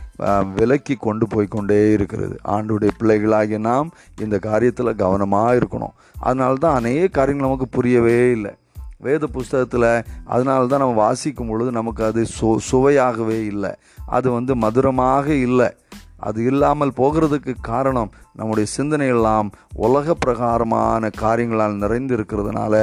விலக்கி 0.54 0.94
கொண்டு 0.94 1.26
போய் 1.26 1.52
கொண்டே 1.56 1.80
இருக்கிறது. 1.92 2.36
ஆண்டுடைய 2.44 2.90
பிள்ளைகளாகிய 3.00 3.58
நாம் 3.58 3.90
இந்த 4.20 4.36
காரியத்தில் 4.42 5.00
கவனமாக 5.02 5.58
இருக்கணும். 5.60 5.94
அதனால 6.20 6.54
தான் 6.54 6.74
அநேக 6.74 7.02
காரியங்கள் 7.08 7.48
நமக்கு 7.48 7.68
புரியவே 7.68 8.30
இல்லை. 8.30 8.54
வேத 9.00 9.26
புஸ்தகத்தில் 9.26 9.90
அதனால 10.24 10.66
தான் 10.66 10.78
நம்ம 10.78 10.94
வாசிக்கும் 10.94 11.48
பொழுது 11.48 11.70
நமக்கு 11.70 12.04
அது 12.04 12.26
சு 12.40 12.56
சுவையாகவே 12.70 13.38
இல்லை. 13.52 13.72
அது 14.06 14.30
வந்து 14.30 14.56
மதுரமாக 14.56 15.26
இல்லை. 15.32 15.68
அது 16.16 16.44
இல்லாமல் 16.44 16.96
போகிறதுக்கு 16.96 17.52
காரணம் 17.60 18.10
நம்முடைய 18.32 18.70
சிந்தனை 18.70 19.06
எல்லாம் 19.06 19.48
உலக 19.74 20.14
பிரகாரமான 20.14 21.10
காரியங்களால் 21.16 21.76
நிறைந்து 21.76 22.16
இருக்கிறதுனால 22.16 22.74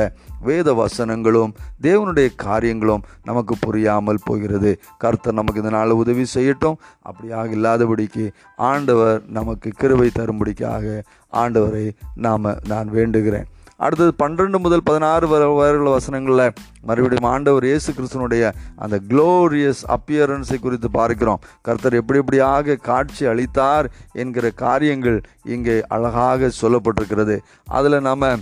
வேத 0.42 0.74
வசனங்களும் 0.74 1.56
தேவனுடைய 1.82 2.30
காரியங்களும் 2.36 3.04
நமக்கு 3.24 3.56
புரியாமல் 3.60 4.24
போகிறது. 4.24 4.72
கர்த்தர் 4.98 5.34
நமக்கு 5.34 5.62
இதனால் 5.62 6.00
உதவி 6.02 6.26
செய்யட்டும். 6.34 6.80
அப்படியாக 7.10 7.52
இல்லாதபடிக்கு 7.58 8.26
ஆண்டவர் 8.56 9.20
நமக்கு 9.30 9.72
கிருவை 9.82 10.10
தரும்படிக்காக 10.20 11.04
ஆண்டவரை 11.34 11.86
நாம் 12.16 12.48
நான் 12.68 12.90
வேண்டுகிறேன். 12.90 13.50
அடுத்தது 13.78 14.14
பன்னிரெண்டு 14.14 14.60
முதல் 14.60 14.84
பதினாறு 14.84 15.28
வர 15.28 15.92
வசனங்களில் 15.96 16.54
மறுபடியும் 16.82 17.30
ஆண்டவர் 17.32 17.66
இயேசு 17.66 17.94
கிறிஸ்தனுடைய 17.94 18.52
அந்த 18.76 19.00
க்ளோரியஸ் 19.10 19.82
அப்பியரன்ஸை 19.96 20.60
குறித்து 20.60 20.92
பார்க்கிறோம். 20.92 21.42
கர்த்தர் 21.62 21.94
எப்படி 21.94 22.20
எப்படியாக 22.20 22.78
காட்சி 22.90 23.26
அளித்தார் 23.26 23.90
என்கிற 24.14 24.50
காரியங்கள் 24.50 25.22
இங்கே 25.44 25.76
அழகாக 25.88 26.52
சொல்லப்பட்டிருக்கிறது. 26.62 27.38
அதில் 27.66 28.00
நம்ம 28.00 28.34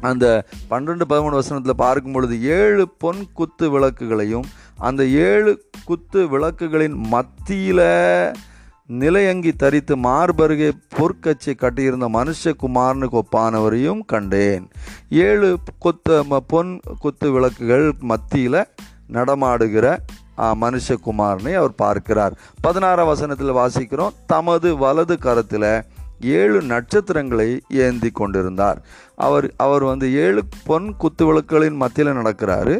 அந்த 0.00 0.26
பன்னிரெண்டு 0.68 1.04
பதிமூணு 1.04 1.38
வசனத்தில் 1.40 1.82
பார்க்கும் 1.84 2.12
பொழுது 2.12 2.42
ஏழு 2.42 2.88
பொன் 2.88 3.22
குத்து 3.34 3.66
விளக்குகளையும் 3.74 4.48
அந்த 4.88 5.06
ஏழு 5.06 5.52
குத்து 5.84 6.22
விளக்குகளின் 6.34 6.96
மத்தியில் 7.14 7.86
நிலையங்கி 8.88 9.52
தரித்து 9.52 9.94
மார்பருகே 9.96 10.68
பொற்கச்சை 10.96 11.52
கட்டியிருந்த 11.54 12.08
மனுஷகுமாரனுக்கு 12.16 13.16
ஒப்பானவரையும் 13.22 14.02
கண்டேன். 14.12 14.66
ஏழு 15.10 15.48
கொத்து 15.78 16.16
பொன் 16.52 16.72
குத்து 17.04 17.28
விளக்குகள் 17.36 17.86
மத்தியில் 18.12 18.60
நடமாடுகிற 19.16 19.86
மனுஷகுமாரனை 20.62 21.52
அவர் 21.60 21.74
பார்க்கிறார். 21.84 22.34
பதினாறாம் 22.60 23.10
வசனத்தில் 23.12 23.58
வாசிக்கிறோம் 23.60 24.16
தமது 24.26 24.70
வலது 24.84 25.16
கரத்தில் 25.18 25.70
ஏழு 26.38 26.58
நட்சத்திரங்களை 26.72 27.50
ஏந்தி 27.84 28.10
கொண்டிருந்தார். 28.10 28.78
அவர் 29.26 29.46
அவர் 29.64 29.84
வந்து 29.84 30.06
ஏழு 30.26 30.42
பொன் 30.68 30.88
குத்து 30.96 31.24
விளக்குகளின் 31.28 31.80
மத்தியில் 31.82 32.18
நடக்கிறாரு. 32.20 32.76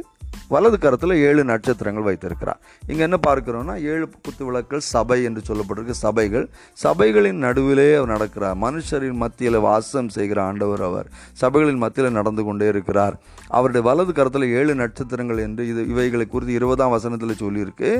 வலது 0.55 0.79
கரத்தில் 0.85 1.15
ஏழு 1.29 1.43
நட்சத்திரங்கள் 1.51 2.07
வைத்திருக்கிறார். 2.09 2.61
இங்கே 2.91 3.03
என்ன 3.09 3.19
பார்க்கிறோம்னா 3.29 3.75
ஏழு 3.93 4.05
குத்து 4.27 4.43
விளக்கள் 4.49 4.85
சபை 4.93 5.19
என்று 5.29 5.43
சொல்லப்பட்டிருக்கு. 5.49 5.97
சபைகள் 6.05 6.47
சபைகளின் 6.85 7.41
நடுவிலே 7.47 7.89
அவர் 7.99 8.13
நடக்கிறார் 8.15 8.57
மனுஷரின் 8.65 9.19
மத்தியில் 9.23 9.59
வாசம் 9.69 10.11
செய்கிற 10.17 10.39
ஆண்டவர் 10.49 10.85
அவர். 10.89 11.09
சபைகளின் 11.43 11.83
மத்தியில் 11.85 12.17
நடந்து 12.19 12.45
கொண்டே 12.49 12.69
இருக்கிறார். 12.75 13.17
அவருடைய 13.57 13.85
வலது 13.89 14.13
கரத்தில் 14.19 14.47
ஏழு 14.61 14.73
நட்சத்திரங்கள் 14.83 15.43
என்று 15.47 15.63
இது 15.73 15.83
இவைகளை 15.93 16.27
குறித்து 16.27 16.55
இருபதாம் 16.61 16.95
வசனத்தில் 16.97 17.41
சொல்லியிருக்கு. 17.43 17.91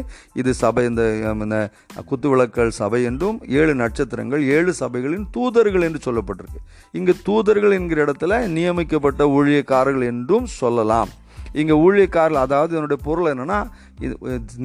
இது 0.41 0.51
சபை 0.63 0.85
இந்த 0.93 1.05
குத்து 2.11 2.29
விளக்கள் 2.35 2.73
சபை 2.81 3.03
என்றும் 3.11 3.39
ஏழு 3.61 3.75
நட்சத்திரங்கள் 3.83 4.43
ஏழு 4.57 4.73
சபைகளின் 4.81 5.29
தூதர்கள் 5.37 5.87
என்று 5.89 6.01
சொல்லப்பட்டிருக்கு. 6.09 6.61
இங்கு 6.99 7.15
தூதர்கள் 7.29 7.77
என்கிற 7.79 8.01
இடத்துல 8.07 8.41
நியமிக்கப்பட்ட 8.57 9.25
ஊழியக்காரர்கள் 9.37 10.11
என்றும் 10.15 10.49
சொல்லலாம். 10.61 11.13
இங்கே 11.61 11.75
ஊழியக்காரர்கள் 11.85 12.45
அதாவது 12.45 12.75
என்னுடைய 12.77 13.01
பொருள் 13.05 13.31
என்னென்னா 13.33 13.59
இது 14.01 14.15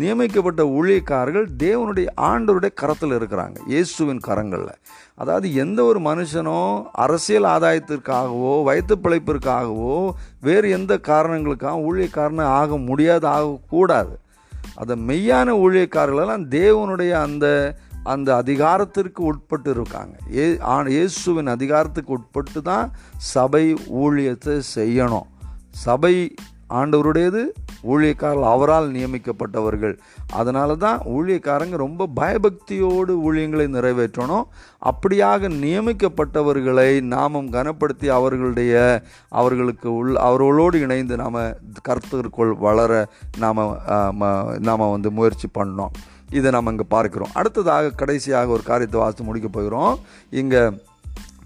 நியமிக்கப்பட்ட 0.02 0.62
ஊழியக்காரர்கள் 0.78 1.48
தேவனுடைய 1.64 2.08
ஆண்டவருடைய 2.30 2.72
கரத்தில் 2.74 3.16
இருக்கிறாங்க 3.18 3.58
இயேசுவின் 3.68 4.22
கரங்களில். 4.28 4.74
அதாவது 5.16 5.48
எந்த 5.54 5.80
ஒரு 5.84 6.00
மனுஷனும் 6.00 6.74
அரசியல் 7.06 7.48
ஆதாயத்திற்காகவோ 7.56 8.54
வயிற்று 8.64 8.98
பிழைப்பிற்காகவோ 9.04 9.96
வேறு 10.42 10.70
எந்த 10.70 11.00
காரணங்களுக்காக 11.12 11.86
ஊழியக்காரன் 11.90 12.52
ஆக 12.60 12.78
முடியாது 12.90 13.28
ஆகக்கூடாது 13.28 14.16
அதை 14.76 14.96
மெய்யான 15.10 15.50
ஊழியக்காரர்களெல்லாம் 15.64 16.46
தேவனுடைய 16.58 17.12
அந்த 17.28 17.48
அந்த 18.04 18.30
அதிகாரத்திற்கு 18.36 19.22
உட்பட்டு 19.24 19.70
இருக்காங்க 19.70 20.16
ஏ 20.36 20.46
இயேசுவின் 20.96 21.52
அதிகாரத்துக்கு 21.56 22.12
உட்பட்டு 22.12 22.62
தான் 22.62 22.88
சபை 23.34 23.66
ஊழியத்தை 24.04 24.56
செய்யணும். 24.76 25.28
சபை 25.86 26.16
ஆண்டவருடையது 26.80 27.42
ஊழியக்காரர்கள் 27.92 28.52
அவரால் 28.54 28.88
நியமிக்கப்பட்டவர்கள். 28.96 29.96
அதனால 30.40 30.76
தான் 30.84 31.00
ஊழியக்காரங்க 31.16 31.78
ரொம்ப 31.84 32.08
பயபக்தியோடு 32.20 33.14
ஊழியங்களை 33.28 33.66
நிறைவேற்றணும். 33.78 34.46
அப்படியாக 34.92 35.50
நியமிக்கப்பட்டவர்களை 35.64 36.90
நாமும் 37.16 37.50
கனப்படுத்தி 37.56 38.10
அவர்களுடைய 38.18 38.76
அவர்களுக்கு 39.42 39.90
உள் 40.00 40.14
அவர்களோடு 40.28 40.80
இணைந்து 40.86 41.18
நாம் 41.24 41.42
கருத்திற்குள் 41.90 42.54
வளர 42.68 43.02
நாம் 43.46 43.62
நாம் 44.70 44.92
வந்து 44.96 45.12
முயற்சி 45.20 45.50
பண்ணோம். 45.60 45.94
இதை 46.38 46.50
நாம் 46.56 46.72
இங்கே 46.72 46.88
பார்க்குறோம். 46.96 47.34
அடுத்ததாக 47.40 47.96
கடைசியாக 48.02 48.56
ஒரு 48.58 48.64
காரியத்தை 48.70 48.98
வாசித்து 49.00 49.24
முடிக்க 49.30 49.48
போகிறோம். 49.58 49.94
இங்கே 50.42 50.62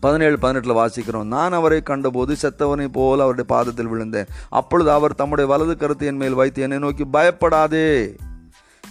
பதினேழு 0.05 0.37
பதினெட்டில் 0.39 0.79
வாசிக்கிறோம். 0.81 1.31
நான் 1.35 1.57
அவரை 1.59 1.79
கண்டபோது 1.81 2.33
செத்தவனை 2.41 2.87
போல் 2.97 3.23
அவருடைய 3.25 3.49
பாதத்தில் 3.53 3.91
விழுந்தேன். 3.93 4.31
அப்பொழுது 4.61 4.89
அவர் 4.97 5.19
தம்முடைய 5.21 5.49
வலது 5.51 5.75
கருத்து 5.77 6.05
என் 6.05 6.21
மேல் 6.23 6.39
வைத்து 6.41 6.61
என்னை 6.61 6.77
நோக்கி 6.77 7.05
பயப்படாதே. 7.05 7.89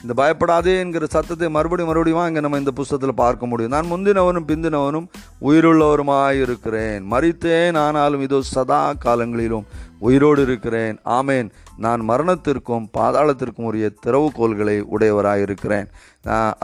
இந்த 0.05 0.15
பயப்படாதே 0.19 0.73
என்கிற 0.81 1.05
சத்தத்தை 1.13 1.49
மறுபடியும் 1.55 1.91
மறுபடியும் 1.91 2.27
இங்கே 2.31 2.41
நம்ம 2.45 2.59
இந்த 2.63 2.73
புஸ்தகத்தில் 2.79 3.21
பார்க்க 3.21 3.47
முடியும். 3.51 3.73
நான் 3.75 3.89
முந்தினவனும் 3.93 4.47
பிந்தினவனும் 4.51 5.07
உயிருள்ளவருமாய் 5.49 6.41
இருக்கிறேன். 6.47 7.05
மறித்தேன் 7.13 7.79
ஆனாலும் 7.85 8.25
இதோ 8.27 8.41
சதா 8.51 8.81
காலங்களிலும் 9.05 9.65
உயிரோடு 10.09 10.43
இருக்கிறேன். 10.47 10.99
ஆமேன். 11.19 11.49
நான் 11.85 12.03
மரணத்திற்கும் 12.11 12.87
பாதாளத்திற்கும் 12.99 13.69
உரிய 13.71 13.89
திறவுகோள்களை 14.07 14.77
உடையவராக 14.95 15.47
இருக்கிறேன். 15.47 15.89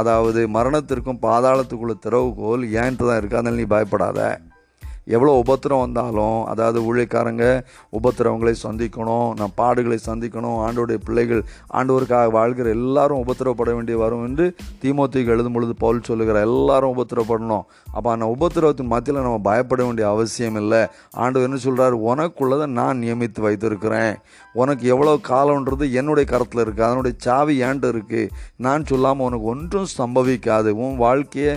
அதாவது 0.00 0.42
மரணத்திற்கும் 0.58 1.22
பாதாளத்துக்குள்ள 1.26 1.96
திறவுகோல் 2.06 2.64
ஏன்ட்டு 2.82 3.08
தான் 3.08 3.20
இருக்கு. 3.20 3.40
அதனால் 3.40 3.60
நீ 3.62 3.66
பயப்படாத. 3.76 4.30
எவ்வளோ 5.16 5.34
உபத்திரம் 5.42 5.82
வந்தாலும் 5.84 6.38
அதாவது 6.52 6.78
ஊழியக்காரங்க 6.88 7.44
உபத்திரவங்களை 7.98 8.54
சந்திக்கணும் 8.64 9.28
நான் 9.40 9.56
பாடுகளை 9.60 9.98
சந்திக்கணும் 10.08 10.58
ஆண்டோடைய 10.66 11.00
பிள்ளைகள் 11.06 11.42
ஆண்டோருக்காக 11.80 12.30
வாழ்கிற 12.38 12.68
எல்லாரும் 12.78 13.22
உபத்திரவப்பட 13.24 13.70
வேண்டிய 13.78 13.98
வரும் 14.04 14.24
என்று 14.28 14.46
தீமோத்திக்கு 14.82 15.34
எழுதும் 15.36 15.56
பொழுது 15.58 15.74
பவுல் 15.84 16.06
சொல்லுகிறார் 16.10 16.48
எல்லாரும் 16.50 16.94
உபத்திரப்படணும் 16.96 17.64
அப்போ 17.96 18.08
அந்த 18.14 18.26
உபத்திரவத்தின் 18.34 18.90
மத்தியில் 18.92 19.24
நம்ம 19.26 19.38
பயப்பட 19.48 19.80
வேண்டிய 19.86 20.06
அவசியம் 20.14 20.58
இல்லை. 20.62 20.80
ஆண்டவர் 21.22 21.46
என்ன 21.48 21.58
சொல்கிறார் 21.64 21.96
உனக்குள்ளதை 22.10 22.66
நான் 22.78 23.00
நியமித்து 23.02 23.40
வைத்திருக்கிறேன். 23.46 24.14
உனக்கு 24.62 24.84
எவ்வளோ 24.94 25.14
காலம்ன்றது 25.30 25.84
என்னுடைய 26.00 26.26
கரத்தில் 26.32 26.62
இருக்குது 26.64 26.86
அதனுடைய 26.88 27.14
சாவி 27.26 27.54
ஏன்ட்டு 27.68 27.90
இருக்குது 27.94 28.30
நான் 28.66 28.88
சொல்லாமல் 28.90 29.26
உனக்கு 29.28 29.48
ஒன்றும் 29.54 29.90
சம்பவிக்காது. 30.00 30.70
உன் 30.84 30.96
வாழ்க்கையை 31.06 31.54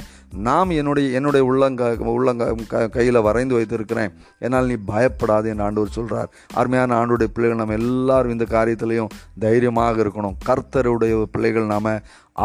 நாம் 0.48 0.70
என்னுடைய 0.80 1.08
என்னுடைய 1.18 1.44
உள்ளங்க 1.50 1.90
உள்ளங்க 2.14 2.44
க 2.72 2.88
கையில் 2.88 3.26
வரைந்து 3.28 3.56
வைத்திருக்கிறேன். 3.58 4.14
என்னால் 4.40 4.70
நீ 4.72 4.78
பயப்படாது 4.92 5.50
என்று 5.52 5.66
ஆண்டவர் 5.66 5.96
சொல்கிறார் 5.98 6.30
அருமையான 6.54 6.96
ஆண்டுடைய 7.00 7.30
பிள்ளைகள் 7.34 7.62
நம்ம 7.62 7.78
எல்லாரும் 7.82 8.32
இந்த 8.32 8.46
காரியத்திலையும் 8.56 9.14
தைரியமாக 9.46 10.04
இருக்கணும். 10.04 10.38
கர்த்தருடைய 10.50 11.24
பிள்ளைகள் 11.36 11.72
நாம் 11.74 11.92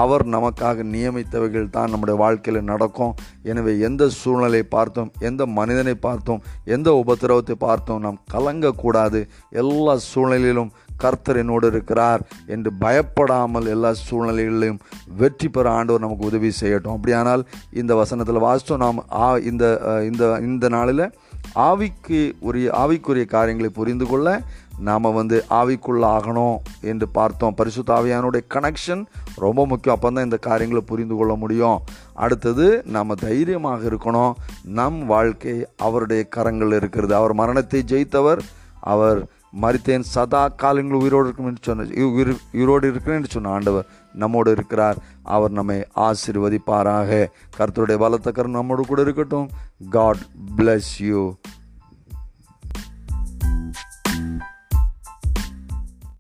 அவர் 0.01 0.24
நமக்காக 0.35 0.85
நியமித்தவைகள் 0.94 1.70
தான் 1.77 1.90
நம்முடைய 1.90 2.16
வாழ்க்கையில் 2.22 2.68
நடக்கும். 2.72 3.14
எனவே 3.42 3.79
எந்த 3.88 4.09
சூழ்நிலை 4.09 4.62
பார்த்தோம் 4.62 5.12
எந்த 5.29 5.46
மனிதனை 5.46 5.94
பார்த்தோம் 5.94 6.42
எந்த 6.64 7.05
உபத்திரவத்தை 7.05 7.57
பார்த்தோம் 7.68 8.05
நாம் 8.07 8.20
கலங்கக்கூடாது. 8.35 9.22
எல்லா 9.51 9.96
சூழ்நிலையிலும் 10.11 10.72
கர்த்தர் 11.04 11.40
என்னோடு 11.42 11.66
இருக்கிறார் 11.72 12.24
என்று 12.56 12.72
பயப்படாமல் 12.84 13.70
எல்லா 13.74 13.92
சூழ்நிலைகளிலும் 14.08 14.82
வெற்றி 15.22 15.50
பெற 15.56 15.66
ஆண்டவர் 15.78 16.04
நமக்கு 16.06 16.28
உதவி 16.30 16.52
செய்யட்டும். 16.62 16.96
அப்படியானால் 16.96 17.46
இந்த 17.82 17.94
வசனத்தில் 18.02 18.44
வாசித்தோம் 18.48 18.84
நாம் 18.87 19.06
ஆ 19.24 19.28
இந்த 19.52 19.64
இந்த 20.11 20.24
இந்த 20.50 20.68
நாளில் 20.76 21.04
ஆவிக்கு 21.70 22.20
உரிய 22.48 22.68
ஆவிக்குரிய 22.80 23.26
காரியங்களை 23.34 23.70
புரிந்து 23.76 24.06
கொள்ள 24.08 24.28
நாம் 24.88 25.14
வந்து 25.18 25.37
ஆவிக்குள்ள 25.58 26.02
ஆகணும் 26.16 26.56
என்று 26.90 27.06
பார்த்தோம். 27.16 27.56
பரிசுத்த 27.61 27.90
ஆவியானுடைய 27.98 28.42
கனெக்ஷன் 28.54 29.02
ரொம்ப 29.44 29.61
முக்கியம். 29.70 29.96
அப்போ 29.96 30.08
தான் 30.11 30.28
இந்த 30.28 30.38
காரியங்களை 30.48 30.82
புரிந்து 30.90 31.14
கொள்ள 31.18 31.32
முடியும். 31.42 31.78
அடுத்தது 32.24 32.66
நம்ம 32.96 33.16
தைரியமாக 33.24 33.80
இருக்கணும். 33.90 34.37
நம் 34.78 35.00
வாழ்க்கை 35.14 35.56
அவருடைய 35.87 36.22
கரங்கள் 36.37 36.76
இருக்கிறது. 36.80 37.14
அவர் 37.20 37.34
மரணத்தை 37.42 37.82
ஜெயித்தவர் 37.92 38.42
அவர் 38.94 39.20
மறித்தேன் 39.62 40.00
சதா 40.00 40.48
காலங்கள் 40.48 40.98
உயிரோடு 40.98 41.24
இருக்கும் 41.24 41.46
என்று 41.46 41.62
சொன்ன 41.62 42.06
உயிரோடு 42.52 42.88
இருக்கிறேன் 42.88 43.18
என்று 43.18 43.30
சொன்ன 43.30 43.48
ஆண்டவர் 43.48 43.87
நம்மோடு 44.12 44.50
இருக்கிறார். 44.50 44.96
அவர் 45.22 45.50
நம்மை 45.50 45.87
ஆசிர்வதிப்பாராக. 45.96 47.26
கருத்துடைய 47.58 47.98
பலத்த 47.98 48.30
கரம் 48.30 48.50
நம்மோடு 48.50 48.87
கூட 48.87 49.00
இருக்கட்டும். 49.00 49.48
God 49.90 50.22
bless 50.56 50.90
you 50.98 51.34